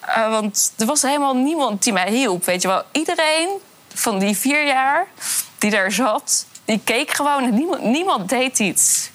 [0.00, 2.44] Eh, want er was helemaal niemand die mij hielp.
[2.44, 3.48] Weet je wel, iedereen
[3.94, 5.06] van die vier jaar
[5.58, 9.10] die daar zat, die keek gewoon en niemand, niemand deed iets.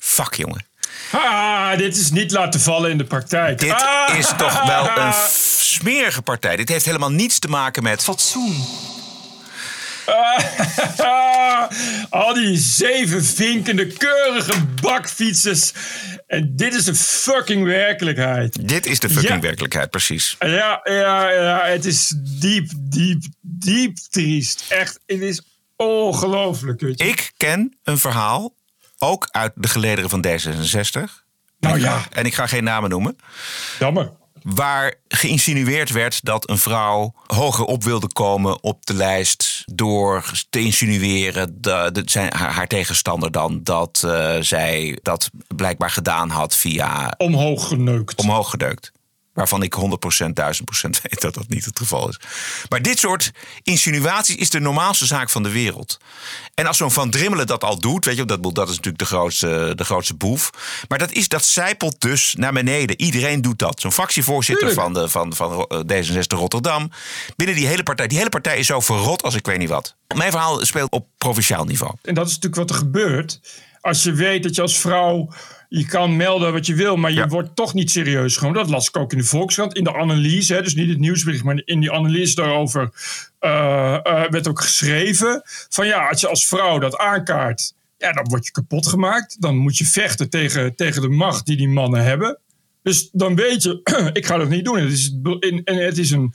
[0.00, 0.66] Fuck, jongen.
[1.12, 3.58] Ah, dit is niet laten vallen in de praktijk.
[3.58, 4.16] Dit Ah!
[4.16, 6.56] is toch wel een f- smerige partij.
[6.56, 8.02] Dit heeft helemaal niets te maken met...
[8.02, 8.64] Fatsoen.
[10.96, 11.68] Ah,
[12.10, 15.72] Al die zeven vinkende, keurige bakfietsers.
[16.26, 18.68] En dit is de fucking werkelijkheid.
[18.68, 19.40] Dit is de fucking Ja.
[19.40, 20.36] werkelijkheid, precies.
[20.38, 24.64] Ja, ja, ja, het is diep, diep, diep triest.
[24.68, 25.42] Echt, het is
[25.76, 26.80] ongelooflijk.
[26.80, 27.08] weet je.
[27.08, 28.54] Ik ken een verhaal,
[28.98, 31.22] ook uit de gelederen van D66.
[31.60, 32.02] Nou ja.
[32.12, 33.16] En ik ga geen namen noemen.
[33.78, 34.12] Jammer.
[34.44, 39.62] Waar geïnsinueerd werd dat een vrouw hoger op wilde komen op de lijst.
[39.66, 41.58] door te insinueren,
[42.04, 47.14] zijn, haar, haar tegenstander dan, dat eh, zij dat blijkbaar gedaan had via.
[47.16, 48.20] Omhoog geneukt.
[48.20, 48.92] Omhoog gedeukt.
[49.34, 49.82] Waarvan ik 100%, 1000%
[51.02, 52.20] weet dat dat niet het geval is.
[52.68, 55.98] Maar dit soort insinuaties is de normaalste zaak van de wereld.
[56.54, 59.04] En als zo'n Van Drimmelen dat al doet, weet je, dat, dat is natuurlijk de
[59.04, 60.50] grootste, de grootste boef.
[60.88, 63.00] Maar dat, is, dat zijpelt dus naar beneden.
[63.00, 63.80] Iedereen doet dat.
[63.80, 66.90] Zo'n fractievoorzitter van, de, van, van eh, D66 Rotterdam.
[67.36, 68.06] Binnen die hele partij.
[68.06, 69.94] Die hele partij is zo verrot als ik weet niet wat.
[70.14, 71.92] Mijn verhaal speelt op provinciaal niveau.
[72.02, 73.40] En dat is natuurlijk wat er gebeurt.
[73.80, 75.32] Als je weet dat je als vrouw.
[75.76, 78.60] Je kan melden wat je wil, maar je wordt toch niet serieus genomen.
[78.60, 80.54] Dat las ik ook in de Volkskrant, in de analyse.
[80.54, 82.90] Hè, dus niet het nieuwsbericht, maar in die analyse daarover
[83.38, 85.42] eh, eh, werd ook geschreven.
[85.68, 89.40] Van ja, als je als vrouw dat aankaart, ja, dan word je kapot gemaakt.
[89.40, 92.38] Dan moet je vechten tegen, tegen de macht die die mannen hebben.
[92.82, 93.80] Dus dan weet je,
[94.12, 94.78] ik ga dat niet doen.
[94.78, 96.34] Het is, in, en het is een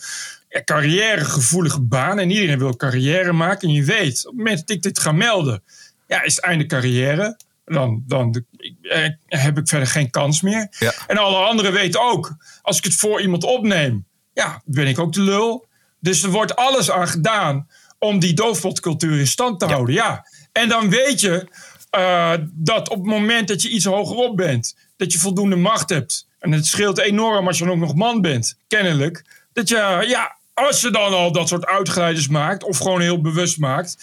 [0.64, 2.20] carrièregevoelige baan.
[2.20, 3.68] En iedereen wil carrière maken.
[3.68, 5.64] En je weet, op het moment dat ik dit ga melden,
[6.08, 7.38] ja, is het einde carrière.
[7.74, 8.46] Dan, dan
[8.82, 10.68] eh, heb ik verder geen kans meer.
[10.80, 10.94] Ja.
[11.08, 15.14] En alle anderen weten ook, als ik het voor iemand opneem, ja, ben ik ook
[15.14, 15.68] de lul.
[16.00, 17.68] Dus er wordt alles aan gedaan
[18.00, 19.96] om die doofpotcultuur in stand te houden.
[19.96, 20.26] Ja.
[20.52, 21.48] En dan weet je
[21.90, 26.28] eh, dat op het moment dat je iets hogerop bent, dat je voldoende macht hebt.
[26.40, 29.26] En het scheelt enorm als je dan ook nog man bent, kennelijk.
[29.54, 33.58] Dat je, ja, als je dan al dat soort uitgeleiders maakt, of gewoon heel bewust
[33.58, 33.98] maakt,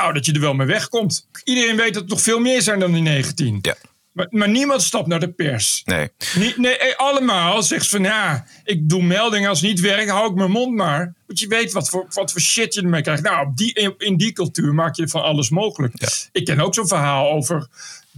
[0.00, 1.28] nou, dat je er wel mee wegkomt.
[1.44, 3.58] Iedereen weet dat er nog veel meer zijn dan die 19.
[3.62, 3.74] Ja.
[4.12, 5.82] Maar, maar niemand stapt naar de pers.
[5.84, 6.08] Nee.
[6.34, 10.30] Niet, nee, eh, allemaal zegt van ja, ik doe meldingen als het niet werkt, hou
[10.30, 11.14] ik mijn mond maar.
[11.26, 13.22] Want je weet wat voor, wat voor shit je ermee krijgt.
[13.22, 15.94] Nou, op die, in, die cultuur maak je van alles mogelijk.
[16.32, 17.68] Ik ken ook zo'n verhaal over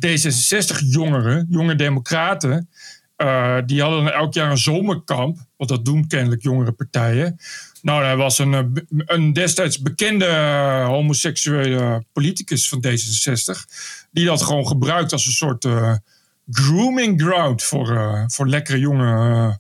[0.07, 2.69] D66-jongeren, jonge democraten.
[3.17, 5.39] Eh, die hadden elk jaar een zomerkamp.
[5.57, 7.39] Want dat doen kennelijk jongere partijen.
[7.83, 13.65] Nou, er was een, eh, een destijds bekende eh, homoseksuele politicus van D66.
[14.11, 15.95] Die dat gewoon gebruikt als een soort eh,
[16.51, 19.59] grooming ground voor, voor lekkere jonge,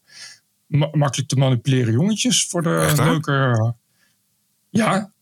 [0.66, 2.46] ma- makkelijk te manipuleren jongetjes.
[2.46, 3.74] Voor de leuke.
[4.70, 5.12] ja,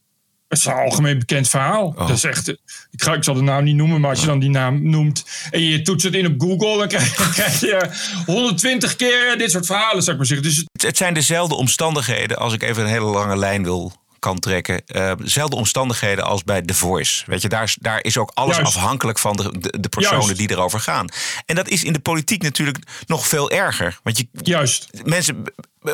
[0.48, 1.86] het is een algemeen bekend verhaal.
[1.86, 1.98] Oh.
[1.98, 2.58] Dat is echt, ik,
[3.02, 5.60] ga, ik zal de naam niet noemen, maar als je dan die naam noemt en
[5.62, 7.90] je toetst het in op Google, dan krijg, dan krijg je
[8.26, 10.46] 120 keer dit soort verhalen, zou ik maar zeggen.
[10.46, 13.92] Dus het- Het, het zijn dezelfde omstandigheden, als ik even een hele lange lijn wil
[14.18, 14.86] kan trekken.
[14.86, 17.22] eh, dezelfde omstandigheden als bij The Voice.
[17.26, 18.76] Weet je, daar, is- daar is ook alles Juist.
[18.76, 20.36] afhankelijk van de, de, de personen Juist.
[20.38, 21.06] die erover gaan.
[21.46, 23.98] En dat is in de politiek natuurlijk nog veel erger.
[24.02, 24.88] Want je, Juist.
[25.04, 25.42] mensen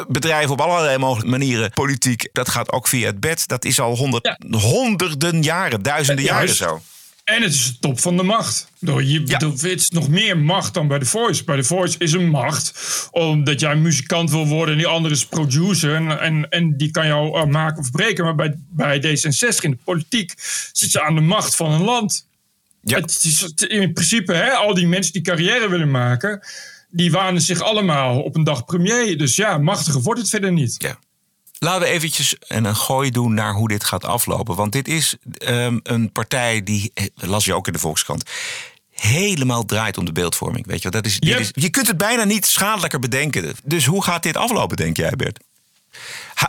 [0.08, 2.28] bedrijven op allerlei mogelijke manieren politiek.
[2.32, 3.48] Dat gaat ook via het bed.
[3.48, 6.80] Dat is al honderd, honderden jaren, duizenden jaren zo.
[7.24, 8.68] En het is de top van de macht.
[8.78, 11.44] Je, bedoel, Het is nog meer macht dan bij The Voice.
[11.44, 12.72] Bij The Voice is een macht
[13.10, 15.94] omdat jij muzikant wil worden en die andere is producer.
[15.94, 18.24] En, en, en die kan jou eh, maken of breken.
[18.24, 20.34] Maar bij, bij D66 in de politiek
[20.72, 22.26] zit je aan de macht van een land.
[22.84, 26.40] Het is het- in principe, hè, al die mensen die carrière willen maken,
[26.90, 29.18] die wanen zich allemaal op een dag premier.
[29.18, 30.74] Dus ja, machtiger wordt het verder niet.
[30.78, 30.98] Ja.
[31.62, 34.56] Laten we eventjes een, een gooi doen naar hoe dit gaat aflopen.
[34.56, 38.30] Want dit is ehm, een partij die, eh, las je ook in de Volkskrant,
[38.90, 40.66] helemaal draait om de beeldvorming.
[40.66, 41.02] Weet je, wel.
[41.02, 41.38] dat is, Yep.
[41.38, 43.54] is, je kunt het bijna niet schadelijker bedenken.
[43.64, 45.38] Dus hoe gaat dit aflopen, denk jij, Bert?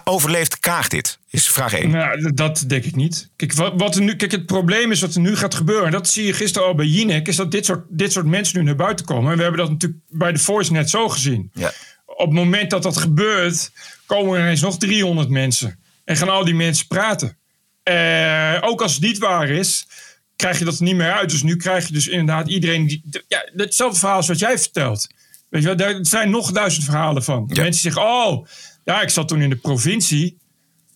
[0.04, 1.20] Overleeft Kaag dit?
[1.30, 1.90] Is vraag 1.
[1.90, 3.30] Nou, dat denk ik niet.
[3.36, 5.86] Kijk, wat, wat er nu, kijk, het probleem is wat er nu gaat gebeuren.
[5.86, 7.28] En dat zie je gisteren al bij Jinek.
[7.28, 9.32] Is dat dit soort, dit soort mensen nu naar buiten komen.
[9.32, 11.52] En we hebben dat natuurlijk bij de Voice net zo gezien.
[11.54, 11.72] Ja.
[12.18, 13.72] Op het moment dat dat gebeurt,
[14.06, 15.80] komen er ineens nog 300 mensen.
[16.06, 17.38] En gaan al die mensen praten.
[17.84, 19.88] Eh, ook als het niet waar is,
[20.36, 21.30] krijg je dat er niet meer uit.
[21.30, 22.88] Dus nu krijg je dus inderdaad iedereen...
[22.88, 25.08] Die, ja, hetzelfde verhaal als wat jij vertelt.
[25.50, 27.50] Weet je wel, daar zijn nog duizend verhalen van.
[27.54, 28.48] Mensen zeggen, oh,
[28.84, 30.38] ja, ik zat toen in de provincie...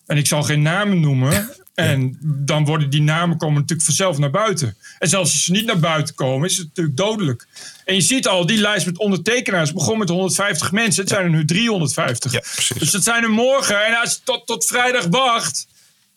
[0.06, 1.50] en ik zal geen namen noemen...
[1.78, 4.78] En dan worden die namen komen natuurlijk vanzelf naar buiten.
[5.00, 7.48] En zelfs als ze niet naar buiten komen, is het natuurlijk dodelijk.
[7.86, 11.02] En je ziet al, die lijst met ondertekenaars begon met 150 mensen.
[11.02, 12.32] Het zijn er nu 350.
[12.78, 13.86] dus dat zijn er morgen.
[13.86, 15.68] En als je tot, tot vrijdag wacht,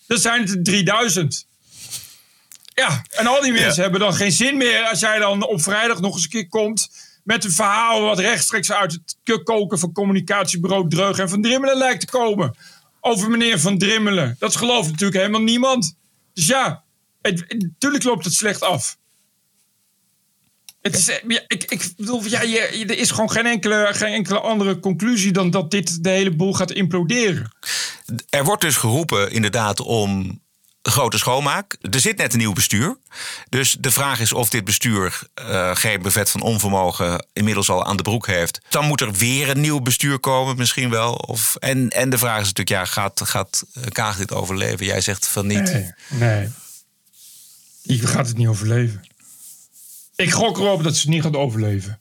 [0.06, 1.46] dan zijn het er 3000.
[2.74, 6.00] Ja, en al die mensen hebben dan geen zin meer als jij dan op vrijdag
[6.00, 6.90] nog eens een keer komt
[7.24, 12.00] met een verhaal wat rechtstreeks uit het koken van communicatiebureau Dreug en Van Drimmelen lijkt
[12.00, 12.54] te komen
[13.00, 14.36] over meneer Van Drimmelen.
[14.38, 15.96] Dat gelooft natuurlijk helemaal niemand.
[16.34, 16.84] Dus ja,
[17.58, 18.98] natuurlijk loopt het slecht af.
[20.80, 24.78] Het is, ja, ik, ik bedoel, ja, er is gewoon geen enkele, geen enkele andere
[24.78, 27.52] conclusie dan dat dit de hele boel gaat imploderen.
[28.28, 30.39] Er wordt dus geroepen inderdaad om
[30.82, 31.76] grote schoonmaak.
[31.90, 32.96] Er zit net een nieuw bestuur.
[33.48, 37.96] Dus de vraag is of dit bestuur uh, geen bevet van onvermogen inmiddels al aan
[37.96, 38.60] de broek heeft.
[38.68, 41.14] Dan moet er weer een nieuw bestuur komen, misschien wel.
[41.14, 44.86] Of, en, en de vraag is natuurlijk, ja, gaat, gaat Kaag dit overleven?
[44.86, 45.72] Jij zegt van niet.
[45.72, 46.48] Nee, nee.
[47.82, 49.08] Die gaat het niet overleven.
[50.16, 52.00] Ik gok erop dat ze het niet gaat overleven.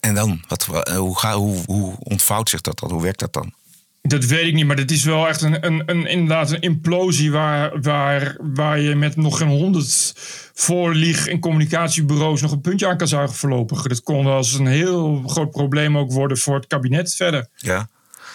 [0.00, 0.44] En dan?
[0.48, 2.90] Wat, hoe, hoe, hoe ontvouwt zich dat dan?
[2.90, 3.54] Hoe werkt dat dan?
[4.02, 7.32] Dat weet ik niet, maar dat is wel echt een, een, een, inderdaad een implosie
[7.32, 10.12] waar, waar, waar je met nog geen honderd
[10.54, 13.82] voorlieg- en communicatiebureaus nog een puntje aan kan zuigen voorlopig.
[13.82, 17.48] Dat kon wel eens een heel groot probleem ook worden voor het kabinet verder.
[17.56, 17.88] Ja.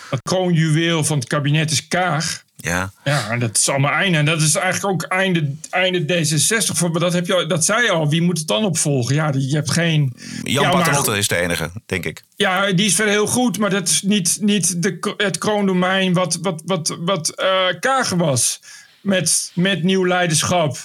[0.09, 2.45] Het kroonjuweel van het kabinet is Kaag.
[2.59, 2.91] Ja.
[3.03, 4.17] Ja, en dat is allemaal einde.
[4.17, 6.91] En dat is eigenlijk ook einde, einde D66.
[6.91, 8.09] Dat, heb je, dat zei je al.
[8.09, 9.15] Wie moet het dan opvolgen?
[9.15, 10.13] Ja, je hebt geen...
[10.43, 12.23] Jan ja, is de enige, denk ik.
[12.35, 13.57] Ja, die is verder heel goed.
[13.57, 18.59] Maar dat is niet, niet de, het kroondomein wat, wat, wat, wat uh, Kagen was.
[19.01, 20.77] Met, met nieuw leiderschap.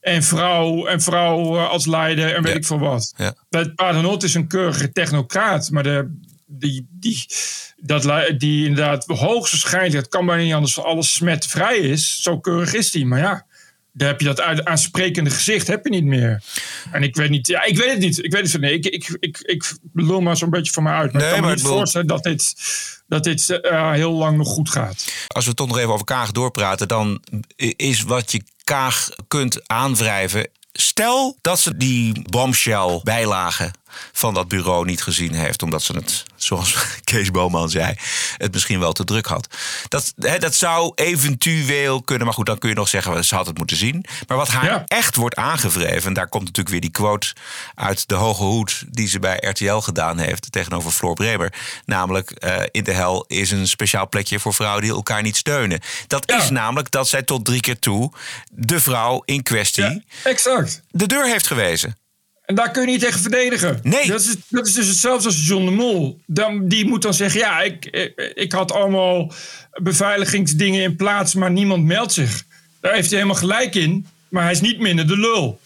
[0.00, 3.14] En vrouw, en vrouw uh, als leider en weet ik veel wat.
[3.16, 3.34] Ja.
[3.74, 5.70] Paternotte is een keurige technocraat.
[5.70, 7.26] Maar de, die, die,
[7.76, 8.02] dat,
[8.38, 12.22] die inderdaad hoogstwaarschijnlijk, het kan bijna niet anders, alles smetvrij is.
[12.22, 13.06] Zo keurig is die.
[13.06, 13.46] Maar ja,
[13.92, 16.42] daar heb je dat aansprekende gezicht heb je niet meer.
[16.92, 18.24] En ik weet niet, ja, ik weet het niet.
[18.24, 20.90] Ik weet het van nee, ik, ik, ik, ik lul maar zo'n beetje van me
[20.90, 21.12] uit.
[21.12, 22.54] Maar ik kan me niet voorstellen dat dit,
[23.06, 25.12] dat dit uh, heel lang nog goed gaat.
[25.26, 27.22] Als we toch nog even over Kaag doorpraten, dan
[27.76, 30.48] is wat je Kaag kunt aanwrijven.
[30.72, 33.72] Stel dat ze die bombshell bijlagen
[34.12, 35.62] van dat bureau niet gezien heeft.
[35.62, 37.94] Omdat ze het, zoals Kees Boman zei,
[38.36, 39.48] het misschien wel te druk had.
[39.88, 42.26] Dat, hè, dat zou eventueel kunnen.
[42.26, 44.04] Maar goed, dan kun je nog zeggen, ze had het moeten zien.
[44.26, 46.08] Maar wat haar echt wordt aangevreven...
[46.08, 47.34] en daar komt natuurlijk weer die quote
[47.74, 48.84] uit de hoge hoed...
[48.88, 51.52] die ze bij RTL gedaan heeft tegenover Floor Bremer.
[51.84, 55.80] Namelijk, uh, in de hel is een speciaal plekje voor vrouwen die elkaar niet steunen.
[56.06, 58.12] Dat is namelijk dat zij tot drie keer toe
[58.50, 59.84] de vrouw in kwestie...
[59.84, 60.82] Ja, exact.
[60.90, 61.96] de deur heeft gewezen.
[62.46, 63.80] En daar kun je niet tegen verdedigen.
[63.82, 64.06] Nee.
[64.06, 66.20] Dat is, dat is dus hetzelfde als John de Mol.
[66.26, 67.84] Dan, die moet dan zeggen: Ja, ik,
[68.34, 69.32] ik, had allemaal
[69.72, 72.44] beveiligingsdingen in plaats, maar niemand meldt zich.
[72.80, 75.60] Daar heeft hij helemaal gelijk in, maar hij is niet minder de lul.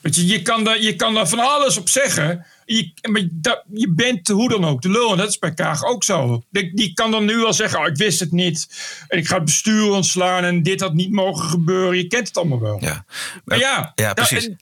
[0.00, 2.46] Weet je, je kan daar, je kan daar van alles op zeggen.
[2.64, 5.10] Je, maar dat, je bent hoe dan ook de lul.
[5.10, 6.42] En dat is bij Kaag ook zo.
[6.50, 8.68] Die, die kan dan nu wel zeggen: oh, Ik wist het niet.
[9.08, 10.44] En ik ga het bestuur ontslaan.
[10.44, 11.96] En dit had niet mogen gebeuren.
[11.96, 12.78] Je kent het allemaal wel.
[12.80, 13.04] Ja,
[13.44, 14.44] maar ja, ja precies.
[14.44, 14.54] Ja.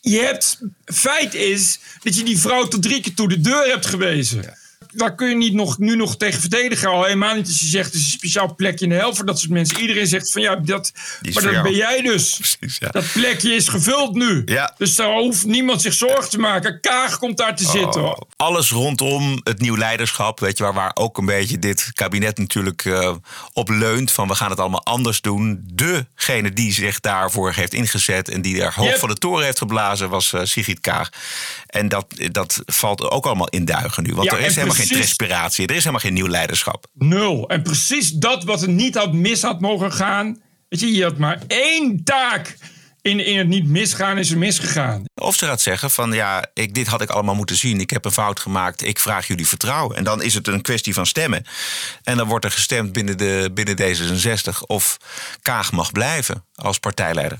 [0.00, 3.86] Je hebt, feit is dat je die vrouw tot drie keer toe de deur hebt
[3.86, 4.58] gewezen.
[4.96, 6.88] Daar kun je niet nog, nu nog tegen verdedigen.
[6.88, 9.26] Al helemaal niet als je zegt, het is een speciaal plekje in de helft voor
[9.26, 9.80] dat soort mensen.
[9.80, 10.92] Iedereen zegt van ja, dat,
[11.32, 12.36] maar dat ben jij dus.
[12.36, 12.88] Precies, ja.
[12.88, 14.42] Dat plekje is gevuld nu.
[14.44, 14.74] Ja.
[14.78, 16.80] Dus daar hoeft niemand zich zorgen te maken.
[16.80, 18.26] Kaag komt daar te oh, zitten.
[18.36, 22.84] Alles rondom het nieuw leiderschap, weet je, waar, waar ook een beetje dit kabinet natuurlijk
[22.84, 23.14] uh,
[23.52, 24.10] op leunt.
[24.10, 25.64] Van we gaan het allemaal anders doen.
[25.72, 30.08] Degene die zich daarvoor heeft ingezet en die er hoog van de toren heeft geblazen,
[30.08, 31.10] was uh, Sigrid Kaag.
[31.66, 34.14] En dat, dat valt ook allemaal in duigen nu.
[34.14, 35.66] Want er is helemaal geen respiratie.
[35.66, 36.86] Er is helemaal geen nieuw leiderschap.
[36.94, 37.48] Nul.
[37.48, 40.42] En precies dat wat er niet had mis had mogen gaan.
[40.68, 42.56] Weet je, je had maar één taak.
[43.02, 45.04] In, in het niet misgaan is er misgegaan.
[45.14, 47.80] Of ze gaat zeggen van ja, ik, dit had ik allemaal moeten zien.
[47.80, 48.84] Ik heb een fout gemaakt.
[48.84, 49.96] Ik vraag jullie vertrouwen.
[49.96, 51.44] En dan is het een kwestie van stemmen.
[52.02, 54.96] En dan wordt er gestemd binnen, de, binnen D66 of
[55.42, 57.38] Kaag mag blijven als partijleider.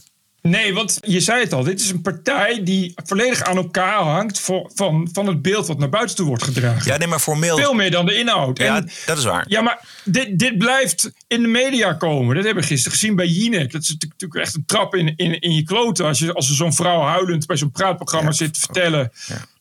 [0.50, 4.40] Nee, want je zei het al, dit is een partij die volledig aan elkaar hangt
[4.40, 6.92] voor, van, van het beeld wat naar buiten toe wordt gedragen.
[6.92, 7.56] Ja, nee, maar formeel.
[7.56, 8.58] Veel meer dan de inhoud.
[8.58, 9.44] Ja, dat is waar.
[9.48, 12.34] Ja, maar dit, dit blijft in de media komen.
[12.34, 13.72] Dat hebben we gisteren gezien bij Jinek.
[13.72, 16.54] Dat is natuurlijk echt een trap in, in, in je kloten als, je, als er
[16.54, 19.12] zo'n vrouw huilend bij zo'n praatprogramma zit te vertellen.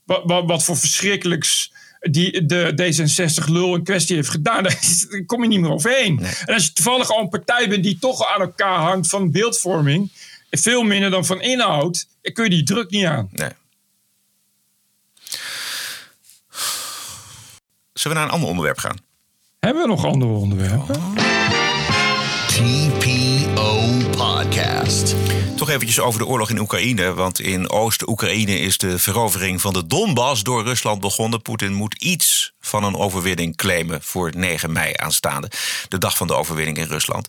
[0.05, 1.71] Wat, wat, wat voor verschrikkelijks
[2.11, 4.77] die de D66-lul in kwestie heeft gedaan, daar
[5.25, 6.19] kom je niet meer overheen.
[6.45, 10.11] En als je toevallig al een partij bent die toch aan elkaar hangt van beeldvorming,
[10.57, 13.29] veel minder dan van inhoud, dan kun je die druk niet aan.
[13.31, 13.49] Nee.
[17.93, 18.97] Zullen we naar een ander onderwerp gaan?
[19.59, 20.95] Hebben we nog andere onderwerpen?
[22.47, 23.87] TPO
[24.17, 25.15] Podcast.
[25.55, 27.13] Toch eventjes over de oorlog in Oekraïne.
[27.13, 31.41] Want in Oost-Oekraïne is de verovering van de Donbass door Rusland begonnen.
[31.41, 35.51] Poetin moet iets van een overwinning claimen voor 9 mei aanstaande.
[35.87, 37.27] De dag van de overwinning in Rusland.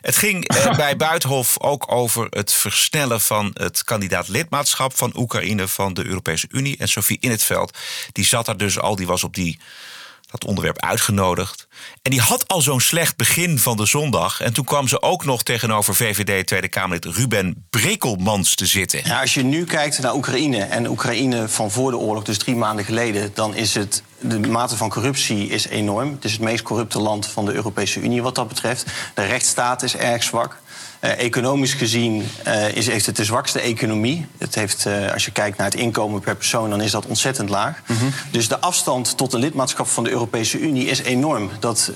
[0.00, 5.68] Het ging eh, bij Buitenhof ook over het versnellen van het kandidaat lidmaatschap van Oekraïne
[5.68, 6.76] van de Europese Unie.
[6.76, 7.78] En Sophie In het Veld,
[8.12, 9.58] die zat daar dus al, die was op die
[10.30, 11.68] dat onderwerp uitgenodigd.
[12.02, 14.40] En die had al zo'n slecht begin van de zondag.
[14.40, 19.00] En toen kwam ze ook nog tegenover VVD Tweede Kamerlid Ruben Brekelmans te zitten.
[19.04, 22.56] Ja, als je nu kijkt naar Oekraïne en Oekraïne van voor de oorlog, dus drie
[22.56, 26.12] maanden geleden, dan is het de mate van corruptie is enorm.
[26.12, 28.86] Het is het meest corrupte land van de Europese Unie wat dat betreft.
[29.14, 30.58] De rechtsstaat is erg zwak.
[31.00, 34.26] Uh, economisch gezien uh, is, heeft het de zwakste economie.
[34.38, 37.48] Het heeft, uh, als je kijkt naar het inkomen per persoon, dan is dat ontzettend
[37.48, 37.82] laag.
[37.86, 38.12] Mm -hmm.
[38.30, 41.50] Dus de afstand tot een lidmaatschap van de Europese Unie is enorm.
[41.60, 41.92] Dat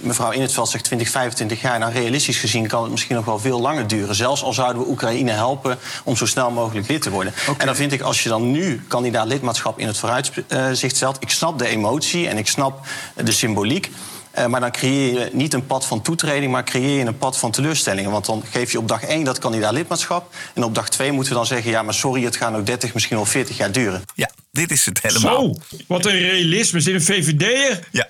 [0.00, 1.78] mevrouw In het Veld zegt 20, 25 jaar.
[1.78, 4.14] Nou, realistisch gezien kan het misschien nog wel veel langer duren.
[4.14, 7.32] Zelfs al zouden we Oekraïne helpen om zo snel mogelijk lid te worden.
[7.42, 7.54] Okay.
[7.58, 11.16] En dan vind ik, als je dan nu kandidaat lidmaatschap in het vooruitzicht stelt.
[11.20, 12.86] Ik snap de emotie en ik snap
[13.24, 13.90] de symboliek.
[14.38, 17.38] Uh, maar dan creëer je niet een pad van toetreding, maar creëer je een pad
[17.38, 18.10] van teleurstellingen.
[18.10, 20.34] Want dan geef je op dag 1 dat kandidaat lidmaatschap.
[20.54, 22.94] En op dag 2 moeten we dan zeggen: ja, maar sorry, het gaat nog 30,
[22.94, 24.02] misschien wel 40 jaar duren.
[24.14, 25.54] Ja, dit is het helemaal.
[25.54, 26.80] Zo, wat een realisme.
[26.80, 27.88] Zit een VVD'er?
[27.90, 28.08] Ja.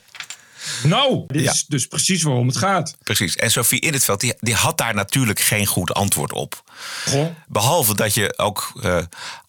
[0.82, 1.52] Nou, dit ja.
[1.52, 2.96] is dus precies waarom het gaat.
[3.02, 3.36] Precies.
[3.36, 6.62] En Sophie In het Veld, die, die had daar natuurlijk geen goed antwoord op.
[7.06, 7.26] Goh.
[7.48, 8.98] Behalve dat je ook uh,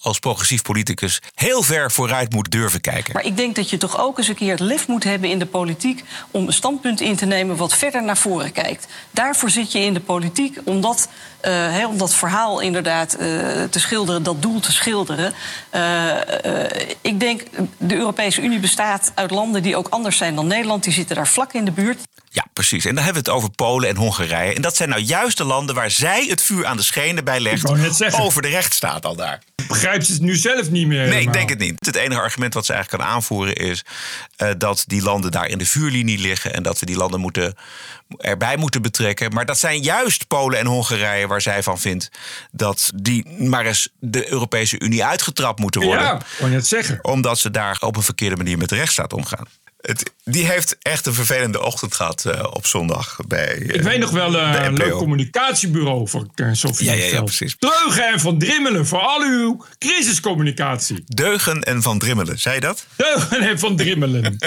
[0.02, 3.14] als progressief politicus heel ver vooruit moet durven kijken.
[3.14, 5.40] Maar ik denk dat je toch ook eens een keer het lef moet hebben in
[5.40, 8.88] de politiek om een standpunt in te nemen wat verder naar voren kijkt.
[9.12, 11.10] Daarvoor zit je in de politiek om dat,
[11.42, 13.20] he, om dat verhaal inderdaad uh,
[13.64, 15.34] te schilderen, dat doel te schilderen.
[17.02, 17.44] ik denk,
[17.78, 20.84] de Europese Unie bestaat uit landen die ook anders zijn dan Nederland.
[20.84, 22.00] Die zitten daar vlak in de buurt.
[22.34, 22.86] Ja, precies.
[22.86, 24.54] En dan hebben we het over Polen en Hongarije.
[24.54, 27.40] En dat zijn nou juist de landen waar zij het vuur aan de schenen bij
[27.40, 27.70] legt
[28.20, 29.42] over de rechtsstaat al daar.
[29.68, 31.08] Begrijpt ze het nu zelf niet meer?
[31.08, 31.86] Nee, ik denk het niet.
[31.86, 33.86] Het enige argument wat ze eigenlijk kan aanvoeren is
[34.38, 37.56] uh, dat die landen daar in de vuurlinie liggen en dat we die landen moeten,
[38.18, 39.34] erbij moeten betrekken.
[39.34, 42.10] Maar dat zijn juist Polen en Hongarije waar zij van vindt
[42.52, 46.06] dat die maar eens de Europese Unie uitgetrapt moeten worden.
[46.06, 47.00] Ja, kon je het zeggen.
[47.02, 49.48] Omdat ze daar op een verkeerde manier met de rechtsstaat omgaan.
[49.82, 53.18] Het, die heeft echt een vervelende ochtend gehad uh, op zondag.
[53.28, 56.86] Bij, uh, ik weet nog wel uh, een leuk communicatiebureau voor Sofie.
[56.86, 57.56] Ja, ja, ja, precies.
[57.58, 61.04] Deugen en Van Drimmelen voor al uw crisiscommunicatie.
[61.08, 62.86] Deugen en Van Drimmelen, zei je dat?
[62.96, 64.38] Deugen en Van Drimmelen.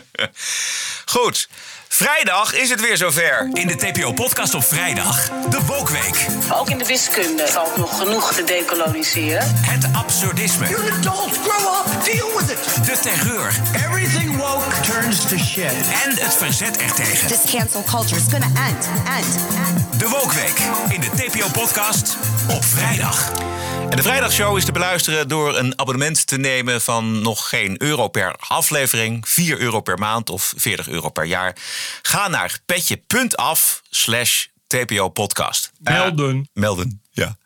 [1.04, 1.48] Goed.
[1.94, 3.48] Vrijdag is het weer zover.
[3.52, 6.26] In de TPO-podcast op vrijdag, de Wokweek.
[6.52, 9.54] Ook in de wiskunde valt nog genoeg te decoloniseren.
[9.56, 10.68] Het absurdisme.
[10.68, 12.86] You're an adult, grow up, deal with it.
[12.86, 13.60] De terreur.
[13.74, 15.72] Everything woke turns to shit.
[16.04, 17.28] En het verzet ertegen.
[17.28, 18.88] This cancel culture is gonna end,
[19.18, 19.36] end,
[19.66, 20.00] end.
[20.00, 22.16] De Wokweek in de TPO-podcast
[22.48, 23.32] op vrijdag.
[23.90, 28.08] En de vrijdagshow is te beluisteren door een abonnement te nemen van nog geen euro
[28.08, 31.56] per aflevering, 4 euro per maand of 40 euro per jaar.
[32.02, 35.70] Ga naar petje.af slash TPO podcast.
[35.78, 36.36] Melden.
[36.36, 37.36] Uh, melden, ja.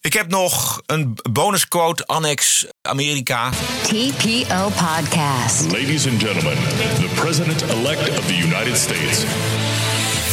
[0.00, 3.50] Ik heb nog een bonusquote annex Amerika.
[3.82, 5.64] TPO podcast.
[5.64, 6.56] Ladies and gentlemen,
[7.00, 9.24] the president-elect of the United States.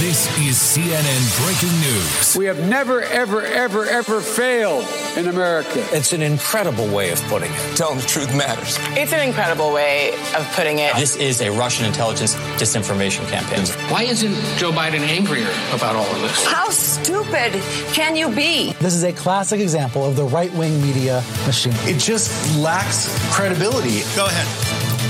[0.02, 2.36] This is CNN breaking news.
[2.36, 4.84] We have never, ever, ever, ever failed
[5.16, 5.86] in America.
[5.92, 7.78] It's an incredible way of putting it.
[7.78, 8.80] Telling the truth matters.
[8.98, 10.96] It's an incredible way of putting it.
[10.96, 13.64] This is a Russian intelligence disinformation campaign.
[13.92, 16.48] Why isn't Joe Biden angrier about all of this?
[16.48, 17.54] How stupid
[17.94, 18.74] can you be?
[18.80, 21.76] This is a classic example of the right wing media machine.
[21.82, 24.02] It just lacks credibility.
[24.16, 24.48] Go ahead.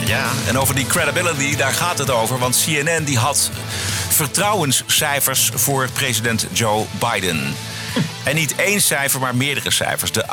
[0.05, 2.39] Ja, en over die credibility, daar gaat het over.
[2.39, 3.51] Want CNN die had
[4.86, 7.41] vertrouwenscijfers voor president Joe Biden.
[8.23, 10.11] En niet één cijfer, maar meerdere cijfers.
[10.11, 10.25] De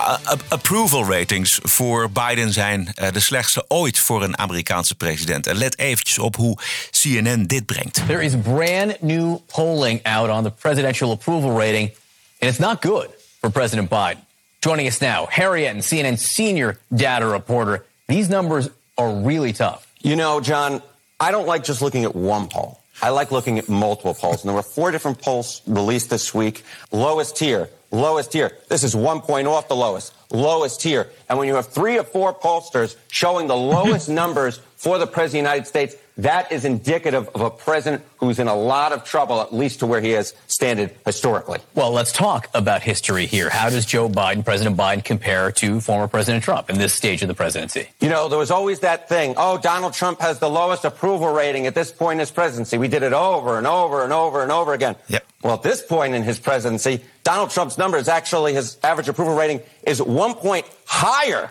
[0.48, 5.46] approval ratings voor Biden zijn uh, de slechtste ooit voor een Amerikaanse president.
[5.46, 6.58] En let eventjes op hoe
[6.90, 8.02] CNN dit brengt.
[8.06, 11.90] There is brand new polling out on the presidential approval rating,
[12.38, 13.08] and it's not good
[13.40, 14.24] for President Biden.
[14.58, 17.84] Joining us now, Harry Etten, CNN senior data reporter.
[18.06, 19.86] These numbers are really tough.
[20.00, 20.82] You know, John,
[21.20, 22.78] I don't like just looking at one poll.
[23.00, 24.42] I like looking at multiple polls.
[24.42, 26.64] And there were four different polls released this week.
[26.90, 28.56] Lowest tier, lowest tier.
[28.68, 31.10] This is one point off the lowest, lowest tier.
[31.28, 35.24] And when you have three or four pollsters showing the lowest numbers for the President
[35.26, 39.04] of the United States, that is indicative of a president who's in a lot of
[39.04, 41.60] trouble, at least to where he has standed historically.
[41.74, 43.48] Well, let's talk about history here.
[43.48, 47.28] How does Joe Biden, President Biden, compare to former President Trump in this stage of
[47.28, 47.88] the presidency?
[48.00, 51.66] You know, there was always that thing, oh, Donald Trump has the lowest approval rating
[51.66, 52.78] at this point in his presidency.
[52.78, 54.96] We did it over and over and over and over again.
[55.08, 55.24] Yep.
[55.42, 59.36] Well, at this point in his presidency, Donald Trump's number is actually his average approval
[59.36, 61.50] rating is one point higher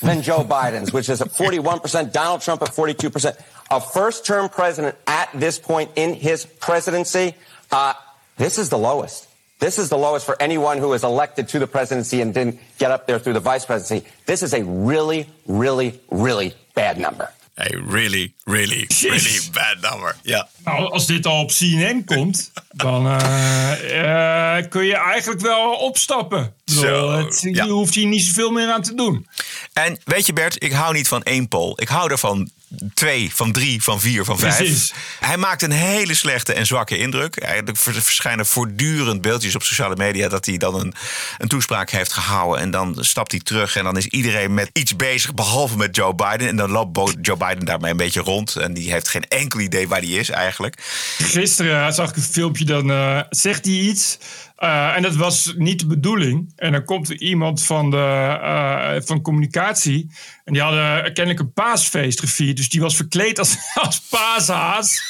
[0.00, 3.36] than Joe Biden's, which is at 41%, Donald Trump at 42%.
[3.70, 7.34] A first term president at this point in his presidency,
[7.70, 7.94] uh,
[8.36, 9.28] this is the lowest.
[9.58, 12.92] This is the lowest for anyone who is elected to the presidency and didn't get
[12.92, 14.08] up there through the vice presidency.
[14.24, 17.28] This is a really, really, really bad number.
[17.58, 20.16] A really, really, really bad number.
[20.22, 20.48] Ja.
[20.64, 26.54] Nou, als dit al op CNN komt, dan eh, eh, kun je eigenlijk wel opstappen.
[26.70, 27.64] Zo, het, ja.
[27.64, 29.26] Je hoeft hier niet zoveel meer aan te doen.
[29.72, 31.72] En weet je Bert, ik hou niet van één poll.
[31.76, 32.50] Ik hou er van
[32.94, 34.56] twee, van drie, van vier, van vijf.
[34.56, 34.92] Precies.
[35.20, 37.36] Hij maakt een hele slechte en zwakke indruk.
[37.36, 40.28] Er verschijnen voortdurend beeldjes op sociale media...
[40.28, 40.94] dat hij dan een,
[41.38, 42.62] een toespraak heeft gehouden.
[42.62, 45.34] En dan stapt hij terug en dan is iedereen met iets bezig...
[45.34, 46.48] behalve met Joe Biden.
[46.48, 48.56] En dan loopt Joe Biden daarmee een beetje rond.
[48.56, 50.82] En die heeft geen enkel idee waar hij is eigenlijk.
[51.18, 54.18] Gisteren zag ik een filmpje, dan eh, zegt hij iets.
[54.58, 56.52] Eh, en dat was niet de bedoeling.
[56.56, 60.10] En dan komt er iemand van, de, eh, van communicatie.
[60.44, 62.56] En die hadden kennelijk een paasfeest gevierd.
[62.56, 65.02] Dus die was verkleed als, als paashaas.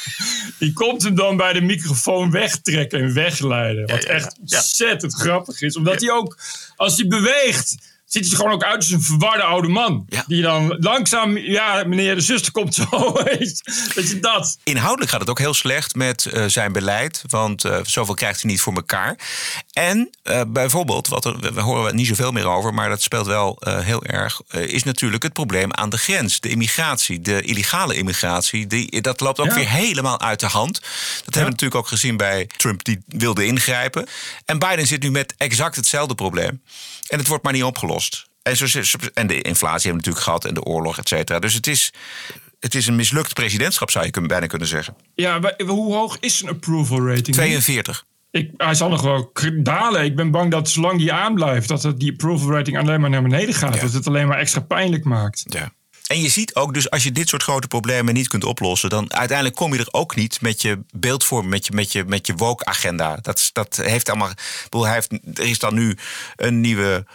[0.59, 3.87] Die komt hem dan bij de microfoon wegtrekken en wegleiden.
[3.87, 5.77] Wat echt ontzettend grappig is.
[5.77, 6.39] Omdat hij ook,
[6.77, 7.97] als hij beweegt...
[8.09, 10.07] Ziet hij er gewoon ook uit als een verwarde oude man.
[10.27, 13.13] Die dan langzaam, ja, meneer, de zuster komt zo.
[13.25, 13.63] Weet
[13.95, 14.59] je, dat?
[14.65, 17.23] Inhoudelijk gaat het ook heel slecht met eh, zijn beleid.
[17.29, 19.19] Want eh, zoveel krijgt hij niet voor elkaar.
[19.73, 23.63] En eh, bijvoorbeeld, wat er, we horen niet zoveel meer over, maar dat speelt wel
[23.65, 26.41] heel erg, is natuurlijk het probleem aan de grens.
[26.41, 29.55] De immigratie, de illegale immigratie, die, dat loopt ook Ja.
[29.55, 30.75] weer helemaal uit de hand.
[30.75, 34.07] Dat hebben we natuurlijk ook gezien bij Trump, die wilde ingrijpen.
[34.45, 36.63] En Biden zit nu met exact hetzelfde probleem.
[37.09, 37.98] En het wordt maar niet opgelost.
[38.43, 41.39] En, zo, en de inflatie hebben we natuurlijk gehad en de oorlog, et cetera.
[41.39, 41.93] Dus het is,
[42.61, 44.97] het is een mislukt presidentschap, zou je bijna kunnen zeggen.
[45.15, 47.37] Ja, maar hoe hoog is een approval rating?
[47.37, 48.05] 42.
[48.31, 49.33] Ik, hij zal nog wel
[49.63, 50.05] dalen.
[50.05, 53.23] Ik ben bang dat zolang die aanblijft, dat het die approval rating alleen maar naar
[53.23, 53.81] beneden gaat.
[53.81, 55.45] Dat het alleen maar extra pijnlijk maakt.
[55.47, 55.73] Ja.
[56.09, 59.13] En je ziet ook, dus als je dit soort grote problemen niet kunt oplossen, dan
[59.15, 62.35] uiteindelijk kom je er ook niet met je beeldvorming, met je, met je, met je
[62.35, 63.19] woke-agenda.
[63.23, 64.31] Dat, dat heeft allemaal.
[64.31, 65.97] ik bedoel, hij heeft, er is dan nu
[66.37, 67.07] een nieuwe.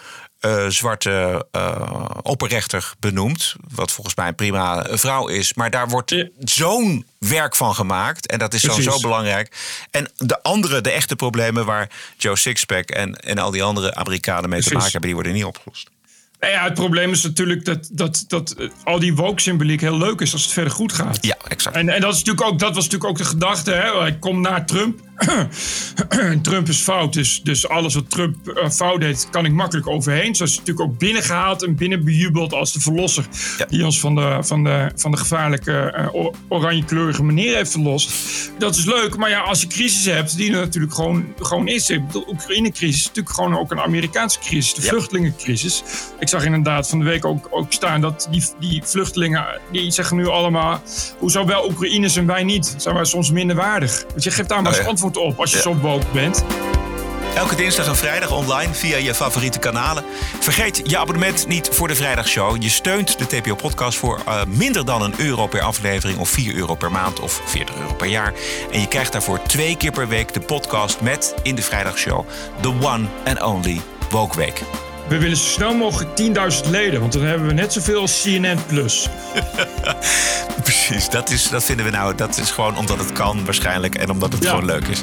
[0.44, 3.56] Eh, zwarte eh, opperrechter benoemd.
[3.76, 5.54] Wat volgens mij een prima vrouw is.
[5.54, 8.28] Maar daar wordt zo'n werk van gemaakt.
[8.28, 8.94] En dat is zo, Precies.
[8.94, 9.56] zo belangrijk.
[9.92, 14.50] En de andere, de echte problemen waar Joe Sixpack en, en al die andere Amerikanen
[14.50, 15.90] mee te maken hebben, die worden niet opgelost.
[16.44, 20.20] Nou ja, het probleem is natuurlijk dat, dat, dat eh, al die woke-symboliek heel leuk
[20.20, 21.18] is als het verder goed gaat.
[21.22, 21.76] Ja, exact.
[21.76, 23.72] En, en dat, is natuurlijk ook, dat was natuurlijk ook de gedachte.
[23.72, 24.08] Hè?
[24.08, 25.00] Ik kom na Trump.
[26.42, 27.14] Trump is fout.
[27.14, 30.36] Dus, dus alles wat Trump eh, fout deed, kan ik makkelijk overheen.
[30.36, 33.26] Zo is hij natuurlijk ook binnengehaald en binnenbejubeld als de verlosser.
[33.70, 38.12] Die ons van de, van de, van de gevaarlijke o- oranje-kleurige meneer heeft verlost.
[38.58, 39.18] Dat is leuk.
[39.18, 41.90] Maar ja, als je crisis hebt, die er natuurlijk gewoon, gewoon is.
[41.90, 44.74] Ik bedoel, Oekraïne-crisis is natuurlijk gewoon ook een Amerikaanse crisis.
[44.74, 45.84] De vluchtelingencrisis.
[46.20, 50.18] Ik zag inderdaad van de week ook, ook staan dat die, die vluchtelingen, die zeggen
[50.18, 50.82] nu allemaal,
[51.20, 52.74] hoezo wel Oekraïners en wij niet?
[52.78, 54.04] Zijn wij soms minder waardig?
[54.10, 55.02] Want je geeft daar maar eens.
[55.04, 56.44] Antwoord op als je zo woke bent.
[57.36, 60.04] Elke dinsdag en vrijdag online via je favoriete kanalen.
[60.40, 62.62] Vergeet je abonnement niet voor de vrijdagshow.
[62.62, 66.20] Je steunt de TPO-podcast voor eh, minder dan een euro per aflevering...
[66.20, 68.34] of 4 euro per maand of 40 euro per jaar.
[68.72, 72.26] En je krijgt daarvoor twee keer per week de podcast met in de vrijdagshow...
[72.62, 74.62] The One and Only Woke Week.
[75.08, 76.10] We willen zo snel mogelijk
[76.64, 78.58] 10.000 leden, want dan hebben we net zoveel als CNN+.
[78.68, 79.10] Plus.
[80.64, 82.16] Precies, dat, is, dat vinden we nou...
[82.16, 84.50] dat is gewoon omdat het kan waarschijnlijk en omdat het Ja.
[84.50, 85.02] gewoon leuk is.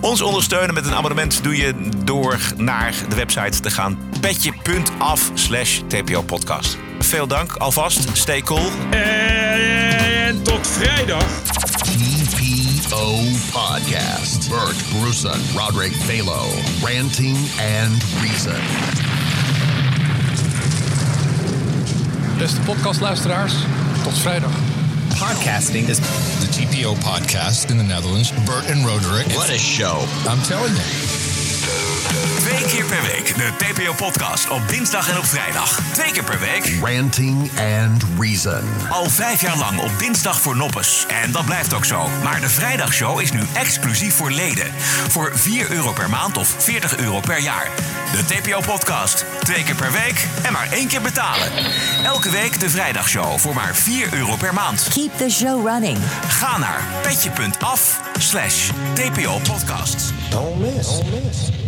[0.00, 3.98] Ons ondersteunen met een abonnement doe je door naar de website te gaan.
[4.20, 6.76] petje.af slash tpo-podcast.
[6.98, 8.08] Veel dank alvast.
[8.12, 8.70] Stay cool.
[8.90, 11.24] En tot vrijdag.
[12.98, 14.50] TPO Podcast.
[14.50, 16.42] Bert Bruson, Roderick Balo,
[16.84, 18.58] Ranting and Reason.
[22.38, 23.54] Beste podcastluisteraars,
[24.02, 24.50] tot vrijdag.
[25.08, 26.00] Podcasting is
[26.40, 28.32] the TPO podcast in the Netherlands.
[28.44, 29.26] Bert and Roderick.
[29.36, 30.04] What a show.
[30.26, 31.17] I'm telling you.
[32.48, 35.80] Twee keer per week de TPO-podcast op dinsdag en op vrijdag.
[35.92, 36.72] Twee keer per week.
[36.82, 38.62] Ranting and Reason.
[38.90, 41.06] Al vijf jaar lang op dinsdag voor noppes.
[41.08, 42.08] En dat blijft ook zo.
[42.22, 44.72] Maar de vrijdagshow is nu exclusief voor leden.
[45.08, 47.70] Voor 4 euro per maand of 40 euro per jaar.
[48.12, 49.24] De TPO-podcast.
[49.40, 51.48] Twee keer per week en maar één keer betalen.
[52.04, 54.88] Elke week de vrijdagshow voor maar 4 euro per maand.
[54.92, 55.98] Keep the show running.
[56.28, 60.12] Ga naar petje.af slash TPO-podcast.
[60.30, 60.88] Don't miss.
[60.88, 61.67] Don't miss.